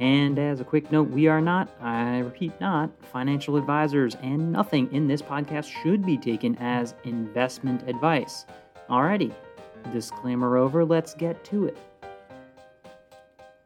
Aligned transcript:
And 0.00 0.38
as 0.38 0.62
a 0.62 0.64
quick 0.64 0.90
note, 0.90 1.10
we 1.10 1.28
are 1.28 1.42
not, 1.42 1.68
I 1.78 2.20
repeat, 2.20 2.58
not 2.58 2.90
financial 3.12 3.58
advisors, 3.58 4.14
and 4.22 4.50
nothing 4.50 4.90
in 4.94 5.06
this 5.06 5.20
podcast 5.20 5.70
should 5.82 6.06
be 6.06 6.16
taken 6.16 6.56
as 6.56 6.94
investment 7.04 7.86
advice. 7.86 8.46
Alrighty, 8.88 9.30
disclaimer 9.92 10.56
over, 10.56 10.86
let's 10.86 11.12
get 11.12 11.44
to 11.44 11.66
it. 11.66 11.76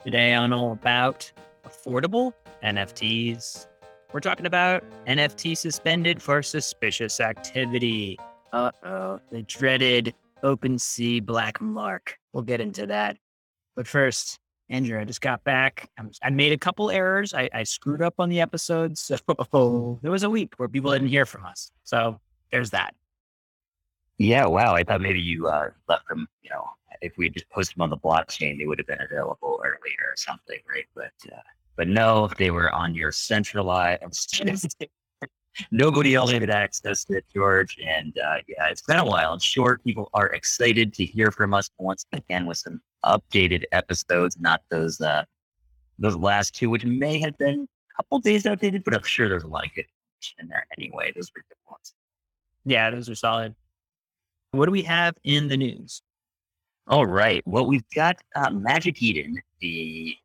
Today 0.03 0.35
on 0.35 0.53
All 0.53 0.73
About 0.73 1.31
Affordable 1.65 2.33
NFTs, 2.65 3.69
we're 4.13 4.19
talking 4.19 4.47
about 4.47 4.83
NFT 5.07 5.57
suspended 5.57 6.21
for 6.21 6.43
suspicious 6.43 7.21
activity. 7.21 8.19
Uh 8.53 8.73
oh, 8.83 9.21
the 9.31 9.43
dreaded 9.43 10.13
OpenSea 10.43 11.25
black 11.25 11.61
mark. 11.61 12.19
We'll 12.33 12.43
get 12.43 12.61
into 12.61 12.87
that. 12.87 13.19
But 13.77 13.87
first, 13.87 14.41
Andrew, 14.71 14.99
I 14.99 15.05
just 15.05 15.21
got 15.21 15.45
back. 15.45 15.91
I 16.23 16.31
made 16.31 16.53
a 16.53 16.59
couple 16.59 16.91
errors. 16.91 17.35
I, 17.35 17.51
I 17.53 17.65
screwed 17.65 18.01
up 18.01 18.15
on 18.19 18.31
the 18.31 18.41
episodes. 18.41 19.01
So 19.01 19.99
there 20.03 20.11
was 20.11 20.23
a 20.23 20.31
week 20.31 20.55
where 20.57 20.69
people 20.69 20.91
didn't 20.91 21.09
hear 21.09 21.27
from 21.27 21.45
us. 21.45 21.71
So 21.85 22.19
there's 22.51 22.71
that. 22.71 22.95
Yeah, 24.19 24.47
wow. 24.47 24.75
I 24.75 24.85
thought 24.85 25.01
maybe 25.01 25.21
you 25.21 25.49
uh, 25.49 25.71
left 25.89 26.09
them, 26.09 26.29
you 26.43 26.51
know, 26.51 26.65
if 27.03 27.13
we 27.19 27.29
just 27.29 27.49
posted 27.51 27.77
them 27.77 27.83
on 27.83 27.91
the 27.91 27.99
blockchain, 27.99 28.59
they 28.59 28.67
would 28.67 28.79
have 28.79 28.87
been 28.87 29.03
available 29.03 29.61
earlier 29.63 30.07
or 30.07 30.17
something, 30.17 30.59
right? 30.69 30.87
But 30.95 31.13
uh, 31.33 31.41
but 31.77 31.89
no, 31.89 32.29
they 32.39 32.51
were 32.51 32.73
on 32.73 32.95
your 32.95 33.13
centralized. 33.13 34.03
Nobody 35.71 36.15
else 36.15 36.33
had 36.33 36.51
access 36.51 37.05
to 37.05 37.19
it, 37.19 37.25
George. 37.33 37.79
And 37.85 38.17
uh, 38.19 38.37
yeah, 38.49 38.69
it's 38.69 38.83
been 38.83 38.99
a 38.99 39.05
while. 39.05 39.33
I'm 39.33 39.39
sure 39.39 39.81
people 39.85 40.11
are 40.15 40.29
excited 40.29 40.93
to 40.95 41.05
hear 41.05 41.31
from 41.31 41.55
us 41.55 41.71
once 41.79 42.07
again 42.13 42.47
with 42.47 42.59
some 42.59 42.81
updated 43.05 43.65
episodes, 43.73 44.37
not 44.39 44.63
those 44.71 45.01
uh, 45.01 45.25
those 45.99 46.17
last 46.17 46.55
two, 46.55 46.71
which 46.71 46.85
may 46.85 47.19
have 47.21 47.37
been 47.39 47.69
a 47.93 48.03
couple 48.03 48.19
days 48.19 48.47
outdated, 48.47 48.85
but 48.85 48.95
I'm 48.95 49.03
sure 49.03 49.29
there's 49.29 49.45
a 49.45 49.49
lot 49.49 49.67
of 49.67 49.75
good 49.75 49.87
in 50.39 50.49
there 50.49 50.67
anyway. 50.79 51.13
Those 51.15 51.31
were 51.35 51.43
good 51.49 51.71
ones. 51.71 51.95
Yeah, 52.65 52.91
those 52.91 53.09
are 53.09 53.15
solid. 53.15 53.55
What 54.53 54.67
do 54.67 54.73
we 54.73 54.83
have 54.83 55.15
in 55.25 55.49
the 55.49 55.57
news? 55.57 56.03
All 56.87 57.07
right. 57.07 57.43
Well, 57.47 57.67
we've 57.67 57.89
got 57.95 58.17
uh, 58.37 58.51
Magic 58.51 59.03
Eden, 59.03 59.41
the 59.61 60.17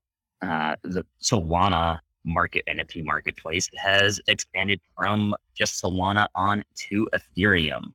uh, 0.41 0.75
the 0.83 1.05
Solana 1.21 1.99
market 2.25 2.63
NFT 2.69 3.03
marketplace 3.03 3.69
has 3.75 4.21
expanded 4.27 4.79
from 4.95 5.35
just 5.55 5.81
Solana 5.81 6.27
on 6.35 6.63
to 6.89 7.09
Ethereum. 7.13 7.93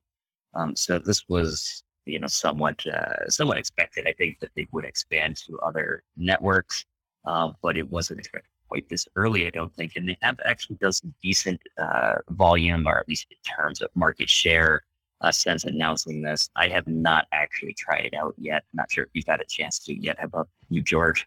Um, 0.53 0.75
so 0.75 0.99
this 0.99 1.27
was 1.27 1.83
you 2.05 2.19
know 2.19 2.27
somewhat 2.27 2.85
uh, 2.87 3.29
somewhat 3.29 3.57
expected. 3.57 4.07
I 4.07 4.13
think 4.13 4.39
that 4.39 4.51
they 4.55 4.67
would 4.71 4.85
expand 4.85 5.37
to 5.47 5.59
other 5.59 6.03
networks, 6.17 6.85
uh, 7.25 7.51
but 7.61 7.77
it 7.77 7.89
wasn't 7.89 8.19
expected 8.19 8.49
quite 8.67 8.87
this 8.89 9.07
early. 9.15 9.47
I 9.47 9.49
don't 9.49 9.73
think, 9.75 9.95
and 9.95 10.07
they 10.09 10.17
have 10.21 10.39
actually 10.45 10.77
done 10.77 10.93
some 10.93 11.13
decent 11.21 11.61
uh, 11.77 12.15
volume, 12.29 12.87
or 12.87 12.99
at 12.99 13.07
least 13.07 13.27
in 13.31 13.37
terms 13.43 13.81
of 13.81 13.89
market 13.95 14.29
share. 14.29 14.83
Uh, 15.21 15.31
since 15.31 15.63
announcing 15.63 16.21
this, 16.21 16.49
I 16.57 16.67
have 16.67 16.85
not 16.87 17.25
actually 17.31 17.73
tried 17.73 18.05
it 18.05 18.13
out 18.13 18.35
yet. 18.37 18.63
I'm 18.73 18.77
not 18.77 18.91
sure 18.91 19.05
if 19.05 19.09
you've 19.13 19.25
had 19.25 19.39
a 19.39 19.45
chance 19.47 19.79
to 19.79 19.97
yet. 19.97 20.17
How 20.19 20.25
about 20.25 20.49
you, 20.69 20.81
George? 20.81 21.25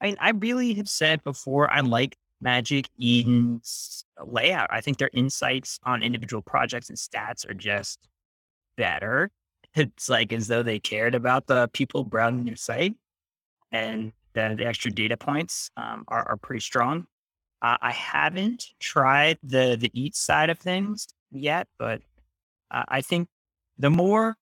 I 0.00 0.06
mean, 0.06 0.16
I 0.20 0.30
really 0.30 0.74
have 0.74 0.88
said 0.88 1.24
before, 1.24 1.72
I 1.72 1.80
like 1.80 2.16
Magic 2.40 2.88
Eden's 3.00 4.04
layout. 4.24 4.68
I 4.70 4.80
think 4.80 4.98
their 4.98 5.10
insights 5.12 5.80
on 5.84 6.02
individual 6.02 6.42
projects 6.42 6.88
and 6.88 6.98
stats 6.98 7.48
are 7.48 7.54
just 7.54 8.06
better. 8.76 9.30
It's 9.74 10.08
like 10.08 10.32
as 10.32 10.48
though 10.48 10.62
they 10.62 10.78
cared 10.78 11.14
about 11.14 11.46
the 11.46 11.68
people 11.72 12.04
browsing 12.04 12.46
your 12.46 12.56
site, 12.56 12.94
and 13.70 14.12
the, 14.32 14.54
the 14.56 14.66
extra 14.66 14.90
data 14.90 15.16
points 15.16 15.70
um, 15.76 16.04
are, 16.08 16.28
are, 16.28 16.36
pretty 16.36 16.60
strong. 16.60 17.06
Uh, 17.60 17.76
I 17.80 17.92
haven't 17.92 18.66
tried 18.80 19.38
the 19.42 19.76
the 19.78 19.90
ETH 19.94 20.14
side 20.14 20.50
of 20.50 20.58
things 20.58 21.08
yet, 21.30 21.68
but 21.78 22.02
uh, 22.70 22.84
I 22.88 23.00
think 23.02 23.28
the 23.78 23.90
more 23.90 24.36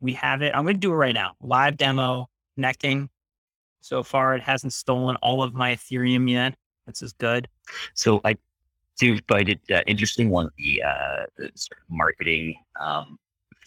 we 0.00 0.12
have 0.14 0.42
it, 0.42 0.54
I'm 0.54 0.64
going 0.64 0.76
to 0.76 0.80
do 0.80 0.92
it 0.92 0.96
right 0.96 1.14
now. 1.14 1.34
Live 1.40 1.76
demo, 1.76 2.28
connecting. 2.54 3.08
So 3.82 4.02
far, 4.02 4.34
it 4.34 4.42
hasn't 4.42 4.72
stolen 4.72 5.16
all 5.16 5.42
of 5.42 5.54
my 5.54 5.74
Ethereum 5.74 6.30
yet. 6.30 6.54
This 6.86 7.02
is 7.02 7.12
good. 7.14 7.48
So 7.94 8.20
I 8.24 8.36
do 8.98 9.18
find 9.28 9.48
it 9.48 9.60
uh, 9.72 9.82
interesting. 9.86 10.28
One 10.28 10.50
the, 10.58 10.82
uh, 10.82 11.26
sort 11.54 11.78
of 11.80 11.88
marketing 11.88 12.56
um, 12.78 13.18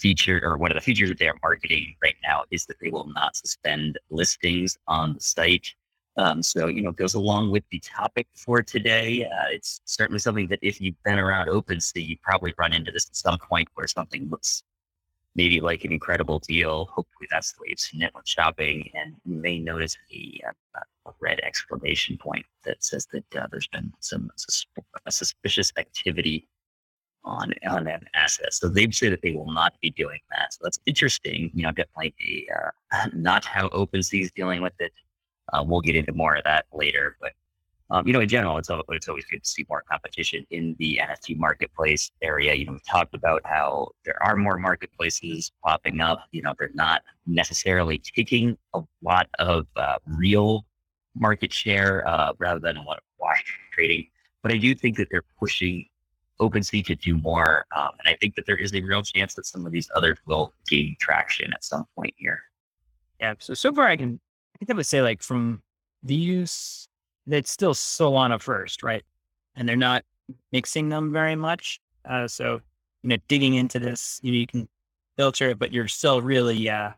feature 0.04 0.42
or 0.44 0.58
one 0.58 0.70
of 0.70 0.76
the 0.76 0.82
features 0.82 1.08
that 1.08 1.18
they're 1.18 1.40
marketing 1.42 1.96
right 2.04 2.18
now 2.24 2.44
is 2.52 2.66
that 2.66 2.78
they 2.82 2.90
will 2.90 3.10
not 3.16 3.38
suspend 3.38 3.98
listings 4.10 4.78
on 4.86 5.14
the 5.14 5.22
site. 5.22 5.68
Um, 6.18 6.44
so, 6.44 6.68
you 6.68 6.82
know, 6.82 6.90
it 6.90 6.98
goes 6.98 7.14
along 7.14 7.52
with 7.52 7.64
the 7.72 7.80
topic 7.80 8.28
for 8.36 8.62
today. 8.62 9.24
Uh, 9.24 9.48
it's 9.52 9.80
certainly 9.86 10.20
something 10.20 10.48
that 10.50 10.60
if 10.62 10.82
you've 10.82 11.02
been 11.04 11.20
around 11.20 11.48
OpenSea, 11.48 12.06
you 12.06 12.18
probably 12.22 12.54
run 12.58 12.74
into 12.74 12.92
this 12.92 13.08
at 13.10 13.16
some 13.16 13.38
point 13.40 13.70
where 13.76 13.88
something 13.88 14.30
looks 14.30 14.64
maybe 15.36 15.62
like 15.62 15.86
an 15.86 15.94
incredible 15.94 16.40
deal. 16.40 16.86
Hopefully 16.98 17.28
that's 17.32 17.54
the 17.54 17.62
way 17.62 17.68
you've 17.70 17.80
seen 17.80 18.02
it 18.04 18.14
when 18.14 18.24
shopping. 18.26 18.90
And 18.94 19.16
you 19.24 19.38
may 19.38 19.58
notice 19.58 19.98
a, 20.14 20.42
uh, 20.46 20.82
red 21.20 21.40
exclamation 21.44 22.18
point 22.18 22.46
that 22.66 22.84
says 22.84 23.08
that 23.14 23.36
uh, 23.36 23.48
there's 23.52 23.68
been 23.68 23.92
some 24.00 24.30
sus- 24.36 24.66
suspicious 25.10 25.72
activity 25.78 26.48
on 27.24 27.54
on 27.70 27.88
an 27.88 28.06
asset. 28.14 28.54
So 28.54 28.68
they've 28.68 28.94
said 28.94 29.14
that 29.14 29.22
they 29.22 29.32
will 29.32 29.52
not 29.52 29.74
be 29.82 29.90
doing 29.92 30.20
that. 30.32 30.54
So 30.54 30.60
that's 30.64 30.80
interesting. 30.86 31.52
You 31.54 31.64
know, 31.64 31.72
definitely 31.72 32.14
a, 32.28 32.54
uh, 32.96 33.08
not 33.14 33.46
how 33.46 33.70
OpenSea 33.70 34.22
is 34.22 34.32
dealing 34.32 34.62
with 34.62 34.74
it. 34.80 34.92
Uh, 35.52 35.64
we'll 35.66 35.82
get 35.82 35.96
into 35.96 36.14
more 36.14 36.36
of 36.36 36.44
that 36.46 36.66
later, 36.74 37.18
but 37.20 37.34
um, 37.94 38.08
you 38.08 38.14
know, 38.14 38.22
in 38.22 38.28
general, 38.28 38.58
it's 38.58 38.72
always, 38.72 38.86
it's 38.90 39.08
always 39.08 39.26
good 39.26 39.44
to 39.44 39.48
see 39.48 39.66
more 39.70 39.84
competition 39.88 40.48
in 40.50 40.76
the 40.80 41.00
NFT 41.04 41.38
marketplace 41.38 42.10
area. 42.24 42.56
You 42.56 42.66
know, 42.66 42.72
we've 42.72 42.86
talked 42.86 43.14
about 43.14 43.42
how 43.46 43.90
there 44.04 44.22
are 44.24 44.36
more 44.36 44.58
marketplaces 44.58 45.52
popping 45.64 46.02
up. 46.02 46.24
You 46.32 46.42
know, 46.42 46.56
they're 46.58 46.72
not 46.74 47.04
necessarily 47.28 48.00
taking 48.00 48.58
a 48.74 48.82
lot 49.04 49.28
of 49.38 49.68
uh, 49.76 49.98
real 50.08 50.66
market 51.16 51.54
share 51.54 52.08
uh, 52.08 52.34
rather 52.40 52.60
than 52.60 52.78
a 52.78 52.82
lot 52.82 52.98
of 52.98 53.04
wash 53.20 53.44
trading. 53.72 54.08
But 54.42 54.54
I 54.54 54.58
do 54.58 54.74
think 54.74 54.98
that 54.98 55.10
they're 55.12 55.26
pushing 55.40 55.86
OpenSea 56.50 56.86
to 56.86 56.96
do 56.96 57.18
more. 57.18 57.66
Um, 57.76 57.90
and 58.00 58.14
I 58.14 58.18
think 58.20 58.36
that 58.36 58.46
there 58.46 58.58
is 58.58 58.74
a 58.74 58.82
real 58.82 59.02
chance 59.02 59.34
that 59.36 59.46
some 59.46 59.66
of 59.66 59.72
these 59.72 59.90
others 59.96 60.18
will 60.26 60.54
gain 60.68 60.96
traction 61.00 61.54
at 61.54 61.64
some 61.64 61.86
point 61.96 62.14
here. 62.18 62.42
Yeah. 63.20 63.36
So, 63.40 63.54
so 63.54 63.74
far, 63.74 63.88
I 63.88 63.98
can, 63.98 64.20
I 64.56 64.58
think 64.58 64.72
I 64.72 64.74
would 64.74 64.86
say, 64.86 65.02
like, 65.02 65.24
from 65.24 65.62
these, 66.04 66.88
that's 67.26 67.52
still 67.52 67.74
Solana 67.74 68.42
first, 68.42 68.84
right? 68.84 69.04
And 69.56 69.68
they're 69.68 69.76
not 69.76 70.04
mixing 70.52 70.90
them 70.90 71.12
very 71.14 71.36
much. 71.36 71.80
Uh, 72.06 72.28
so, 72.28 72.62
you 73.02 73.10
know, 73.10 73.18
digging 73.28 73.54
into 73.54 73.80
this, 73.80 74.20
you, 74.24 74.32
know, 74.32 74.38
you 74.38 74.48
can 74.48 74.68
filter 75.18 75.50
it, 75.50 75.60
but 75.60 75.72
you're 75.72 75.88
still 75.88 76.22
really, 76.22 76.70
uh, 76.70 76.92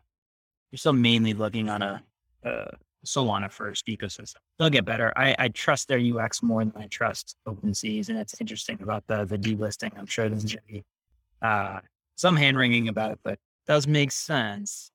you're 0.70 0.78
still 0.78 0.92
mainly 0.92 1.34
looking 1.34 1.68
on 1.68 1.82
a, 1.82 2.02
a 2.44 2.70
Solana 3.06 3.50
first 3.50 3.86
ecosystem. 3.86 4.36
They'll 4.58 4.70
get 4.70 4.84
better. 4.84 5.12
I, 5.16 5.34
I 5.38 5.48
trust 5.48 5.88
their 5.88 5.98
UX 5.98 6.42
more 6.42 6.64
than 6.64 6.72
I 6.76 6.86
trust 6.86 7.36
OpenSea's, 7.46 8.08
and 8.08 8.18
it's 8.18 8.40
interesting 8.40 8.78
about 8.82 9.04
the 9.06 9.24
the 9.24 9.38
delisting. 9.38 9.96
I'm 9.98 10.06
sure 10.06 10.28
there's 10.28 10.44
going 10.44 10.58
to 10.66 10.72
be 10.72 10.84
uh, 11.42 11.80
some 12.16 12.36
hand 12.36 12.56
wringing 12.56 12.88
about 12.88 13.12
it, 13.12 13.18
but 13.22 13.38
does 13.66 13.86
make 13.86 14.12
sense. 14.12 14.90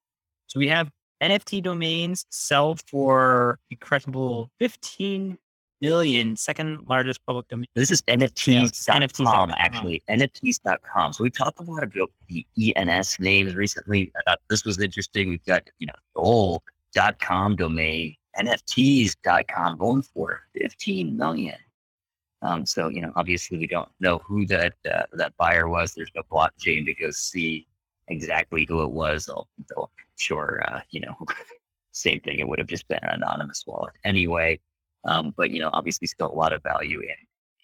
So 0.48 0.60
we 0.60 0.68
have 0.68 0.90
NFT 1.22 1.64
domains 1.64 2.26
sell 2.30 2.76
for 2.88 3.60
incredible 3.70 4.50
15 4.60 5.38
million, 5.82 6.36
second 6.36 6.86
largest 6.88 7.26
public 7.26 7.48
domain. 7.48 7.66
This 7.76 7.92
is 7.92 8.02
NFTs.com, 8.04 9.02
NFTs. 9.02 9.56
actually. 9.58 10.04
NFTs.com. 10.10 11.14
So 11.14 11.24
we 11.24 11.30
talked 11.30 11.60
a 11.60 11.64
lot 11.64 11.84
about 11.84 12.12
the 12.28 12.46
ENS 12.76 13.20
names 13.20 13.56
recently. 13.56 14.12
I 14.16 14.32
thought 14.32 14.40
this 14.50 14.64
was 14.64 14.80
interesting. 14.80 15.30
We've 15.30 15.46
got, 15.46 15.64
you 15.80 15.88
know, 15.88 15.94
old 16.16 16.62
com 17.20 17.56
domain, 17.56 18.16
NFTs.com 18.38 19.78
going 19.78 20.02
for 20.02 20.42
15 20.56 21.16
million. 21.18 21.56
Um, 22.42 22.66
so, 22.66 22.88
you 22.88 23.02
know, 23.02 23.12
obviously 23.16 23.58
we 23.58 23.68
don't 23.68 23.90
know 24.00 24.20
who 24.20 24.46
that 24.48 24.74
uh, 24.92 25.04
that 25.14 25.36
buyer 25.38 25.68
was. 25.68 25.94
There's 25.94 26.12
no 26.16 26.24
blockchain 26.32 26.86
to 26.86 26.94
go 26.94 27.12
see 27.12 27.68
exactly 28.08 28.66
who 28.68 28.84
it 28.84 28.92
was. 28.92 29.28
Though, 29.28 29.90
sure, 30.18 30.64
uh, 30.68 30.82
you 30.90 31.02
know, 31.02 31.16
same 31.92 32.20
thing. 32.22 32.40
It 32.40 32.48
would 32.48 32.60
have 32.60 32.68
just 32.68 32.88
been 32.88 33.00
an 33.04 33.22
anonymous 33.22 33.64
wallet 33.68 33.94
anyway. 34.04 34.60
Um, 35.06 35.34
but 35.38 35.52
you 35.52 35.60
know, 35.60 35.70
obviously, 35.74 36.08
still 36.08 36.32
a 36.32 36.34
lot 36.34 36.54
of 36.54 36.64
value 36.64 37.00
in 37.00 37.16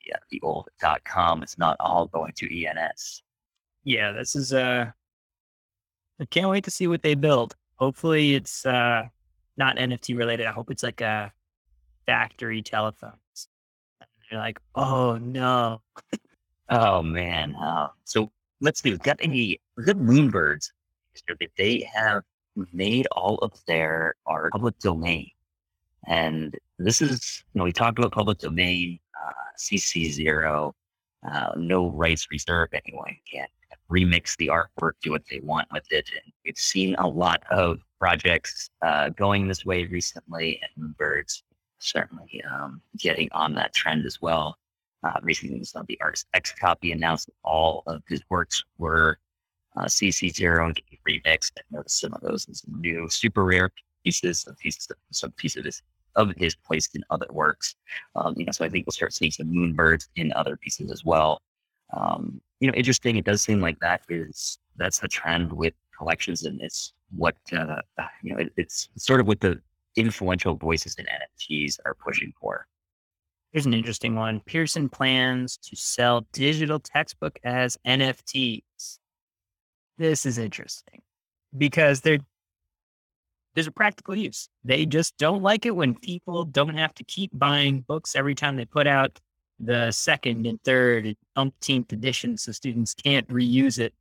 the, 0.05 0.13
uh, 0.13 0.19
the 0.29 0.39
old 0.43 0.69
.com. 1.05 1.41
It's 1.41 1.57
not 1.57 1.75
all 1.79 2.07
going 2.07 2.33
to 2.37 2.65
ENS. 2.65 3.23
Yeah, 3.83 4.11
this 4.11 4.35
is 4.35 4.53
uh 4.53 4.91
I 6.19 6.25
can't 6.25 6.49
wait 6.49 6.63
to 6.65 6.71
see 6.71 6.87
what 6.87 7.03
they 7.03 7.15
build. 7.15 7.55
Hopefully 7.75 8.35
it's 8.35 8.65
uh 8.65 9.03
not 9.57 9.77
NFT 9.77 10.17
related. 10.17 10.45
I 10.45 10.51
hope 10.51 10.71
it's 10.71 10.83
like 10.83 11.01
a 11.01 11.31
factory 12.05 12.61
telephones. 12.61 13.49
You're 14.31 14.39
like, 14.39 14.59
oh 14.75 15.17
no. 15.17 15.81
Oh 16.69 17.01
man. 17.01 17.55
Uh, 17.55 17.87
so 18.03 18.31
let's 18.61 18.81
see. 18.81 18.91
We've 18.91 18.99
got 18.99 19.17
any 19.21 19.61
good 19.83 19.97
Moonbirds. 19.97 20.71
They 21.57 21.89
have 21.93 22.23
made 22.73 23.07
all 23.11 23.37
of 23.37 23.53
their 23.65 24.15
art 24.25 24.51
public 24.51 24.77
domain. 24.79 25.29
And 26.07 26.55
this 26.77 27.01
is, 27.01 27.43
you 27.53 27.59
know, 27.59 27.65
we 27.65 27.73
talked 27.73 27.99
about 27.99 28.11
public 28.11 28.39
domain, 28.39 28.99
uh, 29.15 29.31
CC 29.57 30.11
zero, 30.11 30.75
uh, 31.29 31.51
no 31.55 31.89
rights 31.89 32.27
reserved. 32.31 32.73
Anyone 32.85 33.15
can 33.31 33.47
remix 33.91 34.35
the 34.37 34.47
artwork, 34.47 34.93
do 35.01 35.11
what 35.11 35.23
they 35.29 35.39
want 35.41 35.67
with 35.71 35.85
it. 35.91 36.09
And 36.13 36.33
we've 36.45 36.57
seen 36.57 36.95
a 36.97 37.07
lot 37.07 37.43
of 37.49 37.79
projects 37.99 38.69
uh, 38.81 39.09
going 39.09 39.47
this 39.47 39.65
way 39.65 39.85
recently, 39.85 40.59
and 40.61 40.95
Moonbirds 40.95 41.43
certainly 41.79 42.41
um, 42.51 42.81
getting 42.97 43.29
on 43.31 43.53
that 43.55 43.73
trend 43.73 44.05
as 44.05 44.21
well. 44.21 44.57
Uh, 45.03 45.19
recently, 45.21 45.57
we 45.57 45.63
saw 45.63 45.83
the 45.87 45.99
Artist 46.01 46.25
XCOPY 46.35 46.91
announced 46.91 47.27
that 47.27 47.35
all 47.43 47.83
of 47.85 48.01
his 48.07 48.21
works 48.29 48.63
were 48.77 49.19
uh, 49.75 49.85
CC0 49.85 50.65
and 50.65 50.81
remixed. 51.07 51.51
I 51.57 51.61
noticed 51.71 51.99
some 51.99 52.13
of 52.13 52.21
those 52.21 52.47
as 52.49 52.63
new 52.67 53.07
SuperRare 53.07 53.69
pieces, 54.03 54.41
some 54.41 54.55
pieces, 54.55 54.87
of, 54.89 54.97
some 55.11 55.31
pieces 55.33 55.59
of 55.59 55.65
his, 55.65 55.81
of 56.15 56.31
his 56.35 56.55
placed 56.55 56.95
in 56.95 57.03
other 57.09 57.27
works. 57.29 57.75
Um, 58.15 58.33
you 58.37 58.45
know, 58.45 58.51
so 58.51 58.65
I 58.65 58.69
think 58.69 58.87
we'll 58.87 58.93
start 58.93 59.13
seeing 59.13 59.31
some 59.31 59.47
Moonbirds 59.47 60.07
in 60.15 60.33
other 60.33 60.57
pieces 60.57 60.91
as 60.91 61.05
well. 61.05 61.41
Um, 61.95 62.41
you 62.59 62.67
know, 62.67 62.73
interesting. 62.73 63.17
It 63.17 63.25
does 63.25 63.41
seem 63.41 63.61
like 63.61 63.79
that 63.79 64.01
is 64.09 64.59
that's 64.77 64.99
the 64.99 65.07
trend 65.07 65.51
with 65.51 65.73
collections, 65.97 66.43
and 66.43 66.61
it's 66.61 66.93
what 67.15 67.35
uh, 67.53 67.81
you 68.23 68.33
know. 68.33 68.39
It, 68.39 68.53
it's 68.57 68.89
sort 68.97 69.19
of 69.19 69.27
what 69.27 69.39
the 69.39 69.59
influential 69.95 70.55
voices 70.55 70.95
in 70.95 71.05
NFTs 71.05 71.79
are 71.85 71.95
pushing 71.95 72.31
for. 72.39 72.67
Here's 73.51 73.65
an 73.65 73.73
interesting 73.73 74.15
one. 74.15 74.41
Pearson 74.41 74.89
plans 74.89 75.57
to 75.57 75.75
sell 75.75 76.27
digital 76.33 76.79
textbook 76.79 77.39
as 77.43 77.77
NFTs. 77.87 78.99
This 79.97 80.25
is 80.25 80.37
interesting 80.37 81.01
because 81.57 82.01
there, 82.01 82.19
there's 83.55 83.67
a 83.67 83.71
practical 83.71 84.15
use. 84.15 84.49
They 84.63 84.85
just 84.85 85.17
don't 85.17 85.41
like 85.41 85.65
it 85.65 85.75
when 85.75 85.95
people 85.95 86.43
don't 86.45 86.77
have 86.77 86.93
to 86.95 87.03
keep 87.03 87.31
buying 87.33 87.81
books 87.81 88.15
every 88.15 88.35
time 88.35 88.57
they 88.57 88.65
put 88.65 88.85
out 88.85 89.19
the 89.59 89.91
second 89.91 90.45
and 90.45 90.61
third 90.63 91.05
and 91.05 91.15
umpteenth 91.35 91.91
editions 91.93 92.43
so 92.43 92.51
students 92.51 92.93
can't 92.93 93.27
reuse 93.27 93.79
it. 93.79 93.93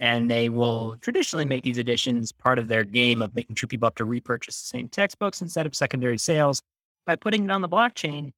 And 0.00 0.30
they 0.30 0.48
will 0.48 0.96
traditionally 1.00 1.44
make 1.44 1.62
these 1.62 1.78
editions 1.78 2.32
part 2.32 2.58
of 2.58 2.66
their 2.66 2.82
game 2.82 3.22
of 3.22 3.34
making 3.34 3.54
sure 3.56 3.68
people 3.68 3.86
have 3.86 3.94
to 3.96 4.04
repurchase 4.04 4.60
the 4.60 4.66
same 4.66 4.88
textbooks 4.88 5.42
instead 5.42 5.64
of 5.64 5.74
secondary 5.76 6.18
sales. 6.18 6.62
By 7.06 7.16
putting 7.16 7.44
it 7.44 7.50
on 7.50 7.62
the 7.62 7.68
blockchain, 7.68 8.32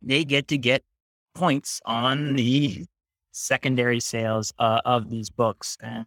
they 0.00 0.24
get 0.24 0.48
to 0.48 0.58
get 0.58 0.82
points 1.34 1.80
on 1.84 2.34
the 2.36 2.86
secondary 3.32 4.00
sales 4.00 4.52
uh, 4.58 4.80
of 4.84 5.10
these 5.10 5.28
books. 5.28 5.76
And 5.82 6.06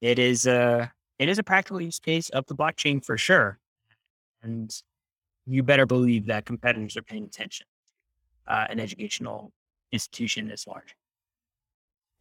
it 0.00 0.18
is 0.18 0.46
a 0.46 0.92
it 1.18 1.28
is 1.28 1.38
a 1.38 1.42
practical 1.42 1.80
use 1.80 1.98
case 1.98 2.28
of 2.30 2.46
the 2.46 2.54
blockchain 2.54 3.04
for 3.04 3.18
sure. 3.18 3.58
And 4.42 4.70
you 5.46 5.62
better 5.62 5.86
believe 5.86 6.26
that 6.26 6.44
competitors 6.44 6.96
are 6.96 7.02
paying 7.02 7.24
attention 7.24 7.66
uh, 8.48 8.66
an 8.70 8.80
educational 8.80 9.52
institution 9.92 10.48
this 10.48 10.66
large. 10.66 10.94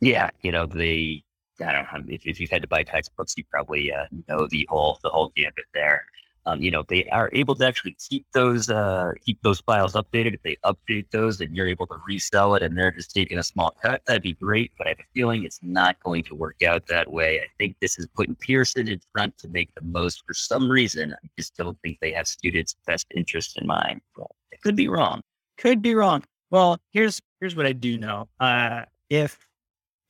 Yeah, 0.01 0.29
you 0.41 0.51
know 0.51 0.65
the 0.65 1.23
I 1.61 1.71
don't 1.71 2.07
know 2.07 2.13
if, 2.13 2.25
if 2.25 2.39
you've 2.39 2.49
had 2.49 2.61
to 2.63 2.67
buy 2.67 2.83
textbooks, 2.83 3.33
you 3.37 3.43
probably 3.49 3.91
uh, 3.91 4.05
know 4.27 4.47
the 4.47 4.67
whole 4.69 4.99
the 5.03 5.09
whole 5.09 5.31
gambit 5.35 5.65
there. 5.73 6.05
Um, 6.47 6.61
you 6.61 6.69
know 6.69 6.83
they 6.87 7.05
are 7.05 7.29
able 7.33 7.55
to 7.55 7.65
actually 7.65 7.95
keep 7.97 8.25
those 8.33 8.69
uh, 8.69 9.13
keep 9.25 9.41
those 9.41 9.61
files 9.61 9.93
updated. 9.93 10.35
If 10.35 10.43
they 10.43 10.57
update 10.63 11.09
those, 11.11 11.41
and 11.41 11.55
you're 11.55 11.67
able 11.67 11.87
to 11.87 11.95
resell 12.07 12.55
it, 12.55 12.61
and 12.61 12.77
they're 12.77 12.91
just 12.91 13.13
taking 13.15 13.39
a 13.39 13.43
small 13.43 13.75
cut, 13.81 14.05
that'd 14.05 14.21
be 14.21 14.33
great. 14.33 14.71
But 14.77 14.87
I 14.87 14.89
have 14.91 14.99
a 14.99 15.09
feeling 15.13 15.43
it's 15.43 15.59
not 15.63 15.99
going 16.03 16.23
to 16.25 16.35
work 16.35 16.61
out 16.61 16.85
that 16.87 17.11
way. 17.11 17.39
I 17.39 17.47
think 17.57 17.77
this 17.81 17.97
is 17.97 18.07
putting 18.15 18.35
Pearson 18.35 18.87
in 18.87 18.99
front 19.11 19.37
to 19.39 19.47
make 19.47 19.73
the 19.73 19.81
most. 19.81 20.23
For 20.27 20.33
some 20.35 20.69
reason, 20.69 21.13
I 21.13 21.27
just 21.37 21.55
don't 21.55 21.77
think 21.81 21.97
they 21.99 22.11
have 22.11 22.27
students' 22.27 22.75
best 22.85 23.07
interest 23.15 23.57
in 23.59 23.65
mind. 23.65 24.01
Well, 24.15 24.35
I 24.53 24.57
could 24.57 24.75
be 24.75 24.87
wrong. 24.87 25.23
Could 25.57 25.81
be 25.81 25.95
wrong. 25.95 26.23
Well, 26.49 26.79
here's 26.91 27.21
here's 27.39 27.55
what 27.55 27.65
I 27.65 27.73
do 27.73 27.97
know. 27.97 28.27
Uh, 28.39 28.83
if 29.09 29.45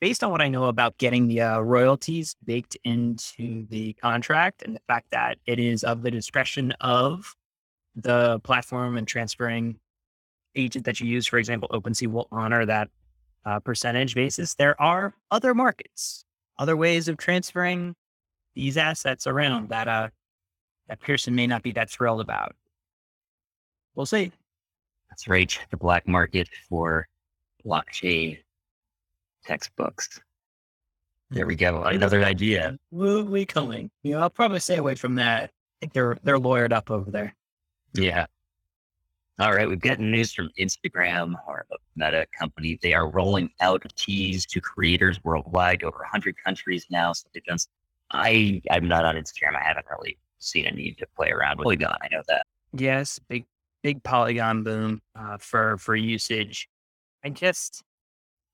based 0.00 0.22
on 0.22 0.30
what 0.30 0.42
I 0.42 0.48
know 0.48 0.64
about 0.64 0.98
getting 0.98 1.26
the 1.28 1.40
uh, 1.40 1.60
royalties 1.60 2.36
baked 2.44 2.76
into 2.84 3.66
the 3.68 3.94
contract 3.94 4.62
and 4.62 4.76
the 4.76 4.80
fact 4.86 5.10
that 5.10 5.38
it 5.46 5.58
is 5.58 5.84
of 5.84 6.02
the 6.02 6.10
discretion 6.10 6.72
of 6.80 7.34
the 7.94 8.38
platform 8.40 8.96
and 8.96 9.08
transferring 9.08 9.78
agent 10.54 10.84
that 10.84 11.00
you 11.00 11.06
use, 11.06 11.26
for 11.26 11.38
example, 11.38 11.68
OpenSea 11.72 12.08
will 12.08 12.28
honor 12.30 12.66
that 12.66 12.88
uh, 13.44 13.60
percentage 13.60 14.14
basis. 14.14 14.54
There 14.54 14.80
are 14.80 15.14
other 15.30 15.54
markets, 15.54 16.24
other 16.58 16.76
ways 16.76 17.08
of 17.08 17.16
transferring 17.16 17.94
these 18.54 18.76
assets 18.76 19.26
around 19.26 19.68
that 19.70 19.88
uh, 19.88 20.08
that 20.88 21.00
Pearson 21.00 21.34
may 21.34 21.46
not 21.46 21.62
be 21.62 21.72
that 21.72 21.90
thrilled 21.90 22.20
about. 22.20 22.54
We'll 23.94 24.06
see. 24.06 24.32
That's 25.16 25.28
right. 25.28 25.58
The 25.70 25.78
black 25.78 26.06
market 26.06 26.46
for 26.68 27.08
blockchain 27.64 28.36
textbooks. 29.46 30.20
There 31.30 31.44
hmm. 31.44 31.48
we 31.48 31.54
go. 31.54 31.84
Another 31.84 32.22
idea. 32.22 32.76
We 32.90 33.46
coming? 33.46 33.90
You 34.02 34.12
know, 34.12 34.20
I'll 34.20 34.28
probably 34.28 34.60
stay 34.60 34.76
away 34.76 34.94
from 34.94 35.14
that. 35.14 35.44
I 35.44 35.48
think 35.80 35.94
they're 35.94 36.18
they're 36.22 36.38
lawyered 36.38 36.74
up 36.74 36.90
over 36.90 37.10
there. 37.10 37.34
Yeah. 37.94 38.26
All 39.38 39.54
right. 39.54 39.66
We've 39.66 39.80
got 39.80 40.00
news 40.00 40.34
from 40.34 40.50
Instagram 40.60 41.34
or 41.48 41.64
a 41.72 41.76
Meta 41.94 42.26
company. 42.38 42.78
They 42.82 42.92
are 42.92 43.08
rolling 43.08 43.48
out 43.62 43.90
teas 43.96 44.44
to 44.44 44.60
creators 44.60 45.24
worldwide, 45.24 45.82
over 45.82 46.00
100 46.00 46.36
countries 46.44 46.84
now. 46.90 47.14
So 47.14 47.26
they've 47.32 47.42
done. 47.44 47.56
I 48.10 48.60
I'm 48.70 48.86
not 48.86 49.06
on 49.06 49.14
Instagram. 49.14 49.56
I 49.58 49.64
haven't 49.64 49.86
really 49.90 50.18
seen 50.40 50.66
a 50.66 50.72
need 50.72 50.98
to 50.98 51.06
play 51.16 51.30
around 51.30 51.56
with 51.56 51.64
Polygon. 51.64 51.96
I 52.02 52.08
know 52.12 52.22
that. 52.28 52.44
Yes, 52.74 53.18
big 53.18 53.46
big 53.86 54.02
Polygon 54.02 54.64
boom 54.64 55.00
uh, 55.14 55.38
for 55.38 55.78
for 55.78 55.94
usage. 55.94 56.68
I 57.24 57.28
just 57.28 57.84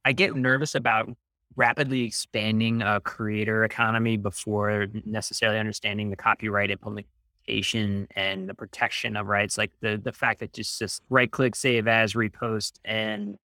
I 0.04 0.12
get 0.12 0.36
nervous 0.36 0.74
about 0.74 1.08
rapidly 1.56 2.02
expanding 2.02 2.82
a 2.82 3.00
creator 3.00 3.64
economy 3.64 4.18
before 4.18 4.88
necessarily 5.06 5.58
understanding 5.58 6.10
the 6.10 6.16
copyright 6.16 6.70
implementation 6.70 8.08
and 8.14 8.46
the 8.46 8.52
protection 8.52 9.16
of 9.16 9.26
rights. 9.26 9.56
Like 9.56 9.72
the 9.80 9.96
the 9.96 10.12
fact 10.12 10.40
that 10.40 10.52
just 10.52 10.78
just 10.78 11.02
right 11.08 11.30
click, 11.30 11.56
save 11.56 11.88
as, 11.88 12.12
repost, 12.12 12.72
and 12.84 13.38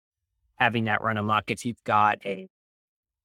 having 0.56 0.84
that 0.86 1.02
run 1.02 1.16
amok. 1.16 1.50
If 1.50 1.66
you've 1.66 1.84
got 1.86 2.20
a 2.26 2.50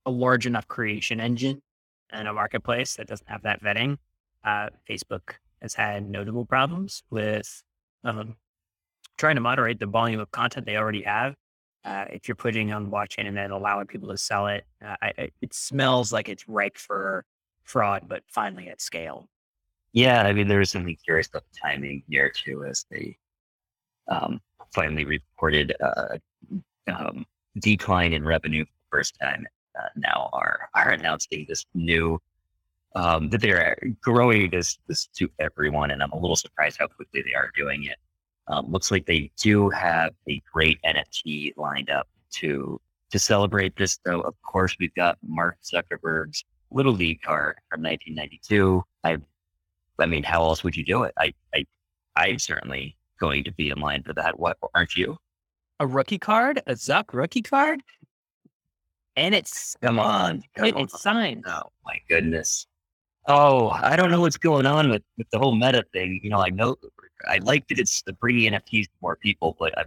a 0.06 0.10
large 0.12 0.46
enough 0.46 0.68
creation 0.68 1.18
engine 1.18 1.62
and 2.10 2.28
a 2.28 2.32
marketplace 2.32 2.94
that 2.94 3.08
doesn't 3.08 3.28
have 3.28 3.42
that 3.42 3.60
vetting, 3.60 3.96
uh, 4.44 4.68
Facebook 4.88 5.34
has 5.60 5.74
had 5.74 6.08
notable 6.08 6.46
problems 6.46 7.02
with 7.10 7.64
um, 8.04 8.36
trying 9.22 9.36
to 9.36 9.40
moderate 9.40 9.78
the 9.78 9.86
volume 9.86 10.18
of 10.18 10.28
content 10.32 10.66
they 10.66 10.76
already 10.76 11.02
have. 11.02 11.36
Uh, 11.84 12.06
if 12.10 12.26
you're 12.26 12.34
putting 12.34 12.72
on 12.72 12.90
blockchain 12.90 13.28
and 13.28 13.36
then 13.36 13.52
allowing 13.52 13.86
people 13.86 14.08
to 14.08 14.18
sell 14.18 14.48
it, 14.48 14.64
uh, 14.84 14.96
I, 15.00 15.30
it 15.40 15.54
smells 15.54 16.12
like 16.12 16.28
it's 16.28 16.48
ripe 16.48 16.76
for 16.76 17.24
fraud, 17.62 18.08
but 18.08 18.24
finally 18.26 18.68
at 18.68 18.80
scale. 18.80 19.28
Yeah, 19.92 20.22
I 20.22 20.32
mean, 20.32 20.48
there 20.48 20.58
was 20.58 20.70
something 20.70 20.96
curious 21.04 21.28
about 21.28 21.44
the 21.52 21.58
timing 21.62 22.02
here 22.08 22.32
too, 22.34 22.64
as 22.64 22.84
they 22.90 23.16
um, 24.08 24.40
finally 24.74 25.04
reported 25.04 25.72
uh, 25.80 26.18
um, 26.92 27.24
decline 27.60 28.14
in 28.14 28.24
revenue 28.24 28.64
for 28.64 28.70
the 28.72 28.98
first 28.98 29.16
time. 29.22 29.46
Uh, 29.78 29.88
now 29.94 30.30
are 30.32 30.68
are 30.74 30.90
announcing 30.90 31.46
this 31.48 31.64
new 31.74 32.18
um, 32.96 33.30
that 33.30 33.40
they're 33.40 33.76
growing 34.00 34.50
this 34.50 34.78
this 34.88 35.06
to 35.18 35.30
everyone, 35.38 35.92
and 35.92 36.02
I'm 36.02 36.10
a 36.10 36.18
little 36.18 36.34
surprised 36.34 36.78
how 36.80 36.88
quickly 36.88 37.22
they 37.22 37.34
are 37.34 37.52
doing 37.54 37.84
it. 37.84 37.98
Um, 38.48 38.70
looks 38.70 38.90
like 38.90 39.06
they 39.06 39.30
do 39.36 39.70
have 39.70 40.12
a 40.28 40.42
great 40.52 40.78
NFT 40.84 41.52
lined 41.56 41.90
up 41.90 42.08
to 42.32 42.80
to 43.10 43.18
celebrate 43.18 43.76
this. 43.76 43.98
Though, 44.04 44.20
of 44.22 44.34
course, 44.42 44.76
we've 44.80 44.94
got 44.94 45.18
Mark 45.22 45.58
Zuckerberg's 45.62 46.44
Little 46.70 46.92
League 46.92 47.22
card 47.22 47.56
from 47.70 47.82
1992. 47.82 48.82
I, 49.04 49.18
I 49.98 50.06
mean, 50.06 50.22
how 50.22 50.42
else 50.42 50.64
would 50.64 50.76
you 50.76 50.84
do 50.84 51.04
it? 51.04 51.12
I, 51.18 51.32
I, 51.54 51.64
I'm 52.16 52.38
certainly 52.38 52.96
going 53.20 53.44
to 53.44 53.52
be 53.52 53.70
in 53.70 53.78
line 53.78 54.02
for 54.02 54.14
that. 54.14 54.38
What 54.38 54.56
aren't 54.74 54.96
you? 54.96 55.18
A 55.78 55.86
rookie 55.86 56.18
card, 56.18 56.62
a 56.66 56.72
Zuck 56.72 57.12
rookie 57.12 57.42
card, 57.42 57.82
and 59.16 59.34
it's 59.34 59.76
come 59.82 59.98
on, 59.98 60.42
come 60.56 60.66
it, 60.66 60.74
on. 60.74 60.82
it's 60.82 61.00
signed. 61.00 61.44
Oh 61.46 61.70
my 61.84 61.98
goodness. 62.08 62.66
Oh, 63.28 63.68
I 63.68 63.94
don't 63.94 64.10
know 64.10 64.20
what's 64.20 64.36
going 64.36 64.66
on 64.66 64.90
with, 64.90 65.02
with 65.16 65.28
the 65.30 65.38
whole 65.38 65.54
meta 65.54 65.84
thing. 65.92 66.20
You 66.22 66.30
know, 66.30 66.40
I 66.40 66.50
know 66.50 66.76
I 67.28 67.38
like 67.38 67.68
that 67.68 67.78
it's 67.78 68.02
the 68.02 68.12
bringing 68.12 68.52
NFTs 68.52 68.84
to 68.84 68.90
more 69.00 69.16
people, 69.16 69.56
but 69.58 69.76
I, 69.78 69.84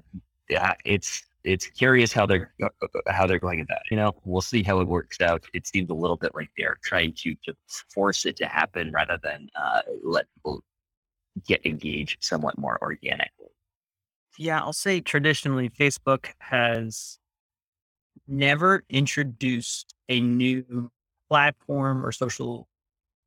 yeah, 0.50 0.74
it's 0.86 1.24
it's 1.44 1.68
curious 1.68 2.12
how 2.12 2.26
they're 2.26 2.52
uh, 2.62 2.68
uh, 2.82 2.88
how 3.12 3.28
they're 3.28 3.40
going 3.40 3.62
about 3.62 3.78
it. 3.78 3.92
You 3.92 3.98
know, 3.98 4.16
we'll 4.26 4.42
see 4.42 4.64
how 4.64 4.80
it 4.80 4.88
works 4.88 5.22
out. 5.22 5.46
It 5.54 5.68
seems 5.68 5.90
a 5.90 5.94
little 5.94 6.18
bit 6.18 6.34
like 6.36 6.50
they're 6.58 6.78
trying 6.84 7.14
to 7.14 7.36
to 7.46 7.54
force 7.94 8.26
it 8.26 8.36
to 8.38 8.48
happen 8.48 8.92
rather 8.92 9.20
than 9.22 9.50
uh, 9.56 9.82
let 10.04 10.26
people 10.36 10.64
get 11.46 11.66
engaged 11.66 12.24
somewhat 12.24 12.58
more 12.58 12.80
organically. 12.82 13.48
Yeah, 14.38 14.60
I'll 14.60 14.74
say 14.74 15.00
traditionally, 15.02 15.70
Facebook 15.70 16.28
has 16.40 17.20
never 18.28 18.84
introduced 18.90 19.94
a 20.10 20.20
new 20.20 20.92
platform 21.30 22.06
or 22.06 22.12
social 22.12 22.68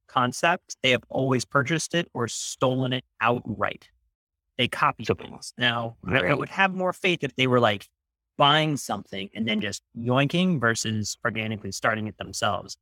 concept. 0.09 0.77
They 0.83 0.91
have 0.91 1.05
always 1.09 1.45
purchased 1.45 1.95
it 1.95 2.09
or 2.15 2.29
stolen 2.29 2.93
it 2.93 3.05
outright. 3.21 3.89
They 4.59 4.69
copy 4.69 5.05
things. 5.05 5.55
Now, 5.57 5.97
I 6.07 6.35
would 6.35 6.49
have 6.49 6.75
more 6.75 6.93
faith 6.93 7.21
if 7.23 7.35
they 7.37 7.47
were 7.47 7.61
like 7.61 7.89
buying 8.37 8.77
something 8.77 9.31
and 9.35 9.47
then 9.47 9.61
just 9.61 9.83
yoinking 9.97 10.61
versus 10.61 11.17
organically 11.25 11.73
starting 11.73 12.09
it 12.09 12.19
themselves. 12.19 12.77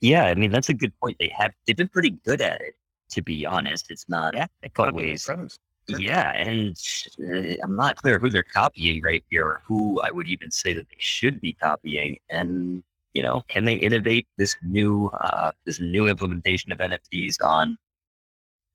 Yeah, 0.00 0.24
I 0.24 0.34
mean 0.34 0.50
that's 0.50 0.68
a 0.68 0.74
good 0.74 0.92
point. 1.00 1.16
They 1.18 1.32
have 1.36 1.52
they've 1.66 1.76
been 1.76 1.88
pretty 1.88 2.10
good 2.10 2.40
at 2.40 2.60
it, 2.60 2.74
to 3.10 3.22
be 3.22 3.46
honest. 3.46 3.90
It's 3.90 4.08
not 4.08 4.34
yeah, 4.34 4.46
always. 4.76 5.22
Sure. 5.22 5.48
Yeah, 5.86 6.32
and 6.32 6.76
uh, 7.18 7.54
I'm 7.62 7.74
not 7.74 7.96
clear 7.96 8.18
who 8.18 8.28
they're 8.28 8.42
copying 8.42 9.00
right 9.02 9.24
here, 9.30 9.46
or 9.46 9.62
who 9.64 10.00
I 10.02 10.10
would 10.10 10.28
even 10.28 10.50
say 10.50 10.74
that 10.74 10.86
they 10.90 10.96
should 10.98 11.40
be 11.40 11.54
copying. 11.54 12.18
And 12.28 12.82
you 13.14 13.22
know, 13.22 13.42
can 13.48 13.64
they 13.64 13.74
innovate 13.74 14.26
this 14.36 14.56
new 14.62 15.06
uh, 15.20 15.52
this 15.64 15.80
new 15.80 16.06
implementation 16.06 16.72
of 16.72 16.78
NFTs 16.78 17.36
on 17.42 17.78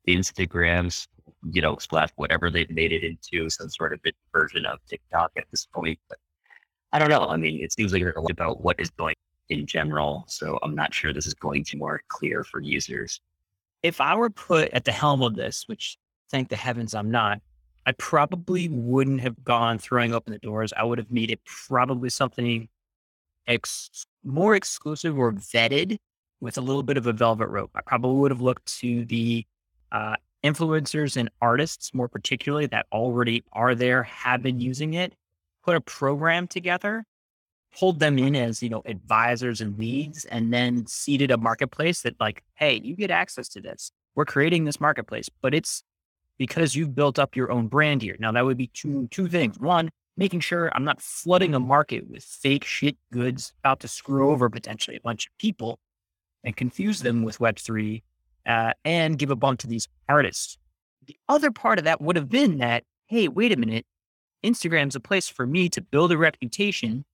the 0.05 0.15
Instagrams, 0.15 1.07
you 1.51 1.61
know, 1.61 1.77
slash 1.77 2.09
whatever 2.15 2.49
they've 2.49 2.69
made 2.69 2.91
it 2.91 3.03
into, 3.03 3.49
some 3.49 3.69
sort 3.69 3.93
of 3.93 3.99
version 4.31 4.65
of 4.65 4.79
TikTok 4.87 5.31
at 5.37 5.45
this 5.51 5.65
point. 5.65 5.99
But 6.09 6.17
I 6.91 6.99
don't 6.99 7.09
know. 7.09 7.27
I 7.27 7.37
mean, 7.37 7.63
it 7.63 7.73
seems 7.73 7.93
like 7.93 8.03
they're 8.03 8.13
about 8.29 8.63
what 8.63 8.79
is 8.79 8.89
going 8.91 9.15
in 9.49 9.65
general. 9.65 10.25
So 10.27 10.59
I'm 10.63 10.75
not 10.75 10.93
sure 10.93 11.13
this 11.13 11.27
is 11.27 11.33
going 11.33 11.63
to 11.65 11.71
be 11.73 11.79
more 11.79 12.01
clear 12.07 12.43
for 12.43 12.59
users. 12.59 13.19
If 13.81 13.99
I 13.99 14.15
were 14.15 14.29
put 14.29 14.69
at 14.71 14.85
the 14.85 14.91
helm 14.91 15.21
of 15.21 15.35
this, 15.35 15.63
which 15.67 15.97
thank 16.29 16.49
the 16.49 16.55
heavens 16.55 16.93
I'm 16.93 17.11
not, 17.11 17.41
I 17.85 17.91
probably 17.93 18.69
wouldn't 18.69 19.21
have 19.21 19.43
gone 19.43 19.77
throwing 19.77 20.13
open 20.13 20.31
the 20.31 20.39
doors. 20.39 20.71
I 20.75 20.83
would 20.83 20.97
have 20.97 21.11
made 21.11 21.31
it 21.31 21.43
probably 21.45 22.09
something 22.09 22.69
ex- 23.47 24.05
more 24.23 24.55
exclusive 24.55 25.17
or 25.17 25.33
vetted 25.33 25.97
with 26.39 26.57
a 26.57 26.61
little 26.61 26.83
bit 26.83 26.97
of 26.97 27.07
a 27.07 27.13
velvet 27.13 27.47
rope. 27.47 27.71
I 27.75 27.81
probably 27.85 28.19
would 28.19 28.31
have 28.31 28.41
looked 28.41 28.65
to 28.79 29.05
the 29.05 29.45
uh, 29.91 30.15
influencers 30.43 31.17
and 31.17 31.29
artists, 31.41 31.93
more 31.93 32.07
particularly, 32.07 32.65
that 32.67 32.85
already 32.91 33.43
are 33.53 33.75
there, 33.75 34.03
have 34.03 34.43
been 34.43 34.59
using 34.59 34.93
it, 34.93 35.13
put 35.63 35.75
a 35.75 35.81
program 35.81 36.47
together, 36.47 37.05
pulled 37.77 37.99
them 37.99 38.19
in 38.19 38.35
as, 38.35 38.61
you 38.61 38.69
know, 38.69 38.83
advisors 38.85 39.61
and 39.61 39.77
leads, 39.79 40.25
and 40.25 40.53
then 40.53 40.85
seeded 40.85 41.31
a 41.31 41.37
marketplace 41.37 42.01
that, 42.01 42.19
like, 42.19 42.43
hey, 42.55 42.79
you 42.83 42.95
get 42.95 43.11
access 43.11 43.47
to 43.49 43.61
this. 43.61 43.91
We're 44.15 44.25
creating 44.25 44.65
this 44.65 44.79
marketplace, 44.79 45.29
but 45.41 45.53
it's 45.53 45.83
because 46.37 46.75
you've 46.75 46.95
built 46.95 47.17
up 47.17 47.35
your 47.35 47.51
own 47.51 47.67
brand 47.67 48.01
here. 48.01 48.17
Now, 48.19 48.31
that 48.31 48.45
would 48.45 48.57
be 48.57 48.67
two 48.67 49.07
two 49.09 49.27
things. 49.27 49.57
One, 49.59 49.89
making 50.17 50.41
sure 50.41 50.69
I'm 50.73 50.83
not 50.83 51.01
flooding 51.01 51.55
a 51.55 51.59
market 51.59 52.09
with 52.09 52.23
fake 52.23 52.65
shit 52.65 52.97
goods 53.11 53.53
about 53.59 53.79
to 53.81 53.87
screw 53.87 54.31
over 54.31 54.49
potentially 54.49 54.97
a 54.97 55.01
bunch 55.01 55.27
of 55.27 55.37
people 55.37 55.79
and 56.43 56.55
confuse 56.55 57.01
them 57.01 57.23
with 57.23 57.39
Web3 57.39 58.03
uh, 58.45 58.73
and 58.83 59.17
give 59.17 59.31
a 59.31 59.35
bump 59.35 59.59
to 59.59 59.67
these 59.67 59.87
artists. 60.09 60.57
The 61.05 61.17
other 61.27 61.51
part 61.51 61.79
of 61.79 61.85
that 61.85 62.01
would 62.01 62.15
have 62.15 62.29
been 62.29 62.57
that, 62.59 62.83
hey, 63.07 63.27
wait 63.27 63.51
a 63.51 63.57
minute, 63.57 63.85
Instagram's 64.43 64.95
a 64.95 64.99
place 64.99 65.27
for 65.29 65.45
me 65.47 65.69
to 65.69 65.81
build 65.81 66.11
a 66.11 66.17
reputation, 66.17 67.05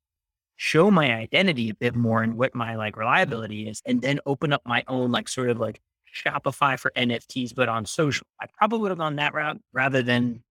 show 0.58 0.92
my 0.92 1.14
identity 1.14 1.70
a 1.70 1.76
bit 1.76 1.96
more 1.96 2.24
and 2.24 2.38
what 2.38 2.56
my 2.56 2.76
like 2.76 2.98
reliability 2.98 3.68
is, 3.68 3.82
and 3.86 4.02
then 4.02 4.20
open 4.26 4.54
up 4.54 4.62
my 4.66 4.84
own 4.88 5.12
like 5.12 5.30
sort 5.30 5.50
of 5.50 5.60
like 5.60 5.80
Shopify 6.14 6.78
for 6.78 6.92
NFTs, 6.96 7.54
but 7.56 7.70
on 7.70 7.86
social. 7.86 8.26
I 8.42 8.48
probably 8.58 8.80
would 8.80 8.92
have 8.92 8.98
gone 8.98 9.16
that 9.18 9.34
route 9.34 9.60
rather 9.74 10.02
than, 10.02 10.44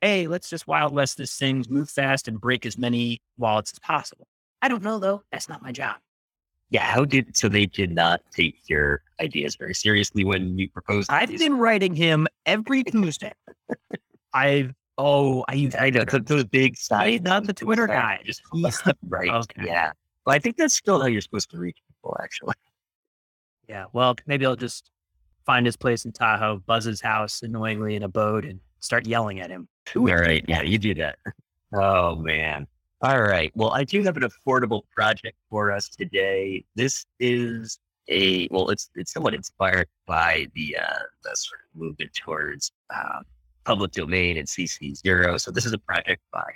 hey, 0.00 0.26
let's 0.26 0.48
just 0.48 0.66
wild 0.66 0.94
west 0.94 1.18
this 1.18 1.36
thing, 1.36 1.64
move 1.68 1.90
fast 1.90 2.28
and 2.28 2.40
break 2.40 2.64
as 2.64 2.78
many 2.78 3.20
wallets 3.36 3.72
as 3.72 3.78
possible. 3.78 4.26
I 4.62 4.68
don't 4.68 4.82
know 4.82 4.98
though. 4.98 5.22
That's 5.32 5.48
not 5.48 5.62
my 5.62 5.72
job. 5.72 5.96
Yeah, 6.70 6.84
how 6.84 7.04
did 7.04 7.36
so 7.36 7.48
they 7.48 7.66
did 7.66 7.90
not 7.90 8.22
take 8.30 8.56
your 8.68 9.02
ideas 9.20 9.56
very 9.56 9.74
seriously 9.74 10.24
when 10.24 10.56
you 10.56 10.68
proposed? 10.70 11.10
I've 11.10 11.28
these? 11.28 11.40
been 11.40 11.58
writing 11.58 11.94
him 11.94 12.28
every 12.46 12.84
Tuesday. 12.84 13.32
I've 14.32 14.72
oh 14.96 15.44
I 15.48 15.70
I 15.78 15.90
know 15.90 16.04
those 16.04 16.44
big 16.44 16.76
sites, 16.76 17.24
not 17.24 17.44
the 17.44 17.52
Twitter 17.52 17.88
guy. 17.88 18.20
Just 18.24 18.42
right. 19.08 19.30
Okay. 19.30 19.66
Yeah. 19.66 19.90
Well, 20.24 20.36
I 20.36 20.38
think 20.38 20.56
that's 20.56 20.74
still 20.74 21.00
how 21.00 21.06
you're 21.06 21.20
supposed 21.20 21.50
to 21.50 21.58
reach 21.58 21.78
people, 21.88 22.16
actually. 22.22 22.54
Yeah. 23.68 23.86
Well, 23.92 24.14
maybe 24.26 24.46
I'll 24.46 24.54
just 24.54 24.90
find 25.46 25.66
his 25.66 25.76
place 25.76 26.04
in 26.04 26.12
Tahoe, 26.12 26.62
buzz 26.66 26.84
his 26.84 27.00
house 27.00 27.42
annoyingly 27.42 27.96
in 27.96 28.04
a 28.04 28.08
boat, 28.08 28.44
and 28.44 28.60
start 28.78 29.06
yelling 29.06 29.40
at 29.40 29.50
him. 29.50 29.66
All 29.96 30.04
right. 30.04 30.44
Yeah, 30.46 30.62
you 30.62 30.78
do 30.78 30.94
that. 30.94 31.18
Oh 31.72 32.16
man. 32.16 32.66
All 33.02 33.22
right. 33.22 33.50
Well, 33.54 33.70
I 33.70 33.84
do 33.84 34.02
have 34.02 34.18
an 34.18 34.24
affordable 34.24 34.82
project 34.94 35.38
for 35.48 35.72
us 35.72 35.88
today. 35.88 36.64
This 36.74 37.06
is 37.18 37.78
a 38.08 38.46
well, 38.50 38.68
it's 38.68 38.90
it's 38.94 39.12
somewhat 39.12 39.32
inspired 39.32 39.88
by 40.06 40.48
the 40.54 40.76
uh, 40.76 40.98
the 41.22 41.34
sort 41.34 41.60
of 41.62 41.80
movement 41.80 42.12
towards 42.14 42.72
uh, 42.94 43.20
public 43.64 43.92
domain 43.92 44.36
and 44.36 44.46
CC 44.46 44.94
zero. 44.94 45.38
So 45.38 45.50
this 45.50 45.64
is 45.64 45.72
a 45.72 45.78
project 45.78 46.20
by 46.30 46.52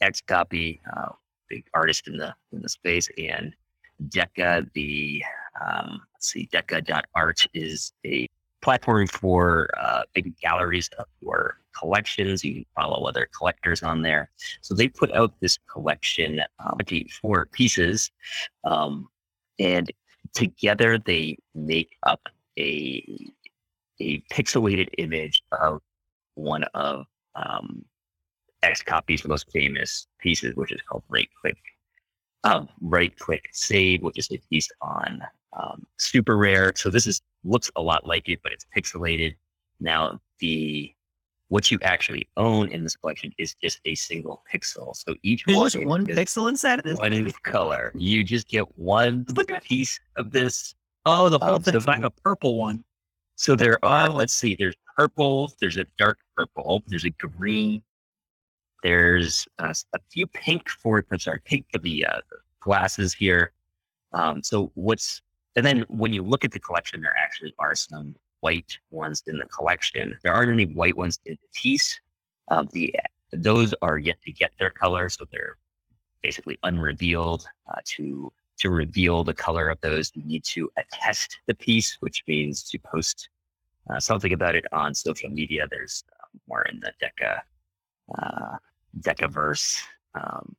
XCOPY, 0.00 0.78
uh, 0.96 1.08
big 1.48 1.64
artist 1.74 2.06
in 2.06 2.18
the 2.18 2.34
in 2.52 2.62
the 2.62 2.68
space, 2.68 3.08
and 3.18 3.52
Deca. 4.10 4.72
The 4.74 5.24
um, 5.60 6.00
let's 6.14 6.30
see, 6.30 6.48
Deca.art 6.52 7.48
is 7.52 7.92
a 8.06 8.28
platform 8.62 9.06
for 9.06 9.68
uh, 9.80 10.02
big 10.14 10.36
galleries 10.38 10.88
of 10.98 11.06
your 11.20 11.58
collections. 11.78 12.44
You 12.44 12.54
can 12.54 12.66
follow 12.74 13.06
other 13.06 13.28
collectors 13.36 13.82
on 13.82 14.02
there. 14.02 14.30
So 14.60 14.74
they 14.74 14.88
put 14.88 15.12
out 15.12 15.32
this 15.40 15.58
collection, 15.70 16.40
um, 16.58 16.78
24 16.78 17.46
pieces, 17.46 18.10
um, 18.64 19.08
and 19.58 19.90
together 20.34 20.98
they 20.98 21.38
make 21.54 21.96
up 22.04 22.20
a 22.58 23.32
a 24.00 24.22
pixelated 24.32 24.88
image 24.96 25.42
of 25.52 25.82
one 26.34 26.64
of 26.74 27.04
um, 27.34 27.84
XCOPY's 28.62 29.26
most 29.26 29.50
famous 29.52 30.06
pieces, 30.18 30.54
which 30.56 30.72
is 30.72 30.80
called 30.82 31.02
Right 31.08 31.28
Click. 31.40 31.58
Um, 32.44 32.68
right 32.80 33.16
Click 33.18 33.48
Save, 33.52 34.02
which 34.02 34.18
is 34.18 34.30
a 34.32 34.38
piece 34.48 34.68
on 34.80 35.22
um, 35.52 35.86
SuperRare. 35.98 36.76
So 36.76 36.88
this 36.88 37.06
is 37.06 37.20
looks 37.44 37.70
a 37.76 37.82
lot 37.82 38.06
like 38.06 38.28
it, 38.28 38.40
but 38.42 38.52
it's 38.52 38.66
pixelated. 38.76 39.34
Now 39.80 40.20
the 40.38 40.94
what 41.48 41.70
you 41.70 41.78
actually 41.82 42.28
own 42.36 42.68
in 42.68 42.84
this 42.84 42.94
collection 42.94 43.32
is 43.36 43.54
just 43.56 43.80
a 43.84 43.94
single 43.96 44.44
pixel. 44.52 44.94
So 44.94 45.16
each 45.24 45.44
one, 45.48 45.70
one 45.84 46.06
pixel 46.06 46.48
inside 46.48 46.78
of 46.78 46.84
this. 46.84 46.98
One 46.98 47.12
in 47.12 47.30
color. 47.42 47.90
You 47.96 48.22
just 48.22 48.46
get 48.46 48.78
one 48.78 49.26
piece 49.64 49.98
of 50.16 50.30
this. 50.30 50.76
Oh, 51.06 51.28
the 51.28 51.40
whole 51.40 51.58
thing, 51.58 51.74
like 51.86 52.04
a 52.04 52.10
purple 52.10 52.56
one. 52.56 52.84
So 53.34 53.56
there 53.56 53.84
are, 53.84 54.08
let's 54.08 54.34
see, 54.34 54.54
there's 54.54 54.76
purple, 54.96 55.52
there's 55.60 55.78
a 55.78 55.86
dark 55.98 56.18
purple, 56.36 56.84
there's 56.86 57.06
a 57.06 57.10
green, 57.10 57.82
there's 58.82 59.48
a, 59.58 59.74
a 59.94 59.98
few 60.10 60.26
pink 60.26 60.68
for, 60.68 61.04
I'm 61.10 61.18
sorry, 61.18 61.40
pink 61.44 61.64
for 61.72 61.78
the 61.78 62.06
uh, 62.06 62.20
glasses 62.60 63.14
here. 63.14 63.52
Um, 64.12 64.42
so 64.42 64.70
what's, 64.74 65.22
and 65.56 65.66
then 65.66 65.84
when 65.88 66.12
you 66.12 66.22
look 66.22 66.44
at 66.44 66.52
the 66.52 66.60
collection, 66.60 67.00
there 67.00 67.14
actually 67.16 67.54
are 67.58 67.74
some 67.74 68.14
white 68.40 68.78
ones 68.90 69.22
in 69.26 69.38
the 69.38 69.46
collection. 69.46 70.16
There 70.22 70.32
aren't 70.32 70.52
any 70.52 70.66
white 70.66 70.96
ones 70.96 71.18
in 71.26 71.36
the 71.40 71.48
piece. 71.54 72.00
Um, 72.48 72.68
the 72.72 72.94
those 73.32 73.74
are 73.82 73.98
yet 73.98 74.20
to 74.22 74.32
get 74.32 74.52
their 74.58 74.70
color, 74.70 75.08
so 75.08 75.24
they're 75.30 75.56
basically 76.22 76.58
unrevealed. 76.62 77.46
Uh, 77.68 77.80
to 77.84 78.32
to 78.58 78.70
reveal 78.70 79.24
the 79.24 79.34
color 79.34 79.68
of 79.68 79.80
those, 79.80 80.10
you 80.14 80.22
need 80.24 80.44
to 80.44 80.70
attest 80.76 81.38
the 81.46 81.54
piece, 81.54 81.96
which 82.00 82.22
means 82.26 82.62
to 82.64 82.78
post 82.78 83.28
uh, 83.88 83.98
something 83.98 84.32
about 84.32 84.54
it 84.54 84.64
on 84.72 84.94
social 84.94 85.30
media. 85.30 85.66
There's 85.70 86.04
uh, 86.12 86.26
more 86.48 86.62
in 86.62 86.80
the 86.80 86.92
Deca 87.02 87.40
uh, 88.18 88.56
Decaverse, 89.00 89.80
um, 90.14 90.54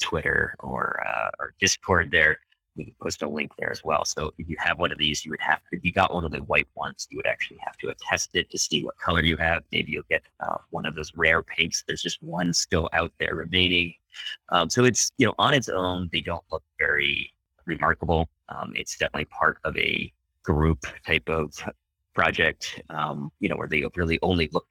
Twitter 0.00 0.54
or 0.60 1.02
uh, 1.06 1.30
or 1.38 1.54
Discord 1.60 2.10
there 2.10 2.38
we 2.76 2.84
can 2.84 2.94
post 3.02 3.22
a 3.22 3.28
link 3.28 3.52
there 3.58 3.70
as 3.70 3.84
well. 3.84 4.04
So 4.04 4.32
if 4.38 4.48
you 4.48 4.56
have 4.58 4.78
one 4.78 4.92
of 4.92 4.98
these, 4.98 5.24
you 5.24 5.30
would 5.32 5.40
have, 5.40 5.60
if 5.72 5.84
you 5.84 5.92
got 5.92 6.14
one 6.14 6.24
of 6.24 6.30
the 6.30 6.38
white 6.38 6.68
ones, 6.74 7.06
you 7.10 7.16
would 7.18 7.26
actually 7.26 7.58
have 7.60 7.76
to 7.78 7.88
attest 7.88 8.30
it 8.34 8.50
to 8.50 8.58
see 8.58 8.84
what 8.84 8.98
color 8.98 9.22
you 9.22 9.36
have. 9.36 9.62
Maybe 9.72 9.92
you'll 9.92 10.02
get 10.08 10.22
uh, 10.40 10.58
one 10.70 10.86
of 10.86 10.94
those 10.94 11.12
rare 11.16 11.42
pinks. 11.42 11.84
There's 11.86 12.02
just 12.02 12.22
one 12.22 12.52
still 12.52 12.88
out 12.92 13.12
there 13.18 13.34
remaining. 13.34 13.94
Um, 14.50 14.70
so 14.70 14.84
it's, 14.84 15.12
you 15.18 15.26
know, 15.26 15.34
on 15.38 15.54
its 15.54 15.68
own, 15.68 16.08
they 16.12 16.20
don't 16.20 16.44
look 16.50 16.62
very 16.78 17.32
remarkable. 17.66 18.28
Um, 18.48 18.72
it's 18.74 18.96
definitely 18.96 19.26
part 19.26 19.58
of 19.64 19.76
a 19.76 20.12
group 20.42 20.84
type 21.06 21.28
of 21.28 21.54
project, 22.14 22.82
um, 22.90 23.30
you 23.40 23.48
know, 23.48 23.56
where 23.56 23.68
they 23.68 23.84
really 23.96 24.18
only 24.22 24.48
look 24.52 24.66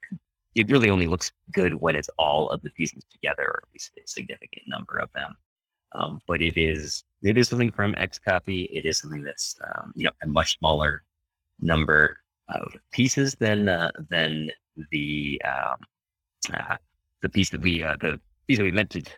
it 0.56 0.70
really 0.70 0.90
only 0.90 1.08
looks 1.08 1.32
good 1.52 1.74
when 1.76 1.96
it's 1.96 2.10
all 2.18 2.50
of 2.50 2.62
the 2.62 2.72
pieces 2.72 3.04
together, 3.12 3.44
or 3.44 3.62
at 3.64 3.74
least 3.74 3.92
a 3.98 4.08
significant 4.08 4.64
number 4.68 4.98
of 4.98 5.10
them. 5.14 5.36
Um, 5.94 6.22
but 6.28 6.42
it 6.42 6.58
is 6.58 7.04
it 7.22 7.38
is 7.38 7.50
something 7.50 7.72
from 7.72 7.94
Xcopy. 7.96 8.68
It 8.72 8.86
is 8.86 9.00
something 9.00 9.24
that's 9.24 9.60
um, 9.76 9.92
you 9.96 10.06
know 10.06 10.12
a 10.24 10.28
much 10.28 10.58
smaller 10.58 11.04
number 11.60 12.18
of 12.50 12.74
pieces 12.92 13.36
than 13.36 13.70
uh, 13.70 13.92
than 14.10 14.52
the 14.92 15.42
um, 15.46 15.78
uh, 16.54 16.78
the 17.22 17.30
piece 17.30 17.50
that 17.50 17.62
we 17.62 17.84
uh, 17.84 17.96
the 18.00 18.20
piece 18.48 18.58
that 18.58 18.64
we 18.64 18.72
mentioned 18.72 19.10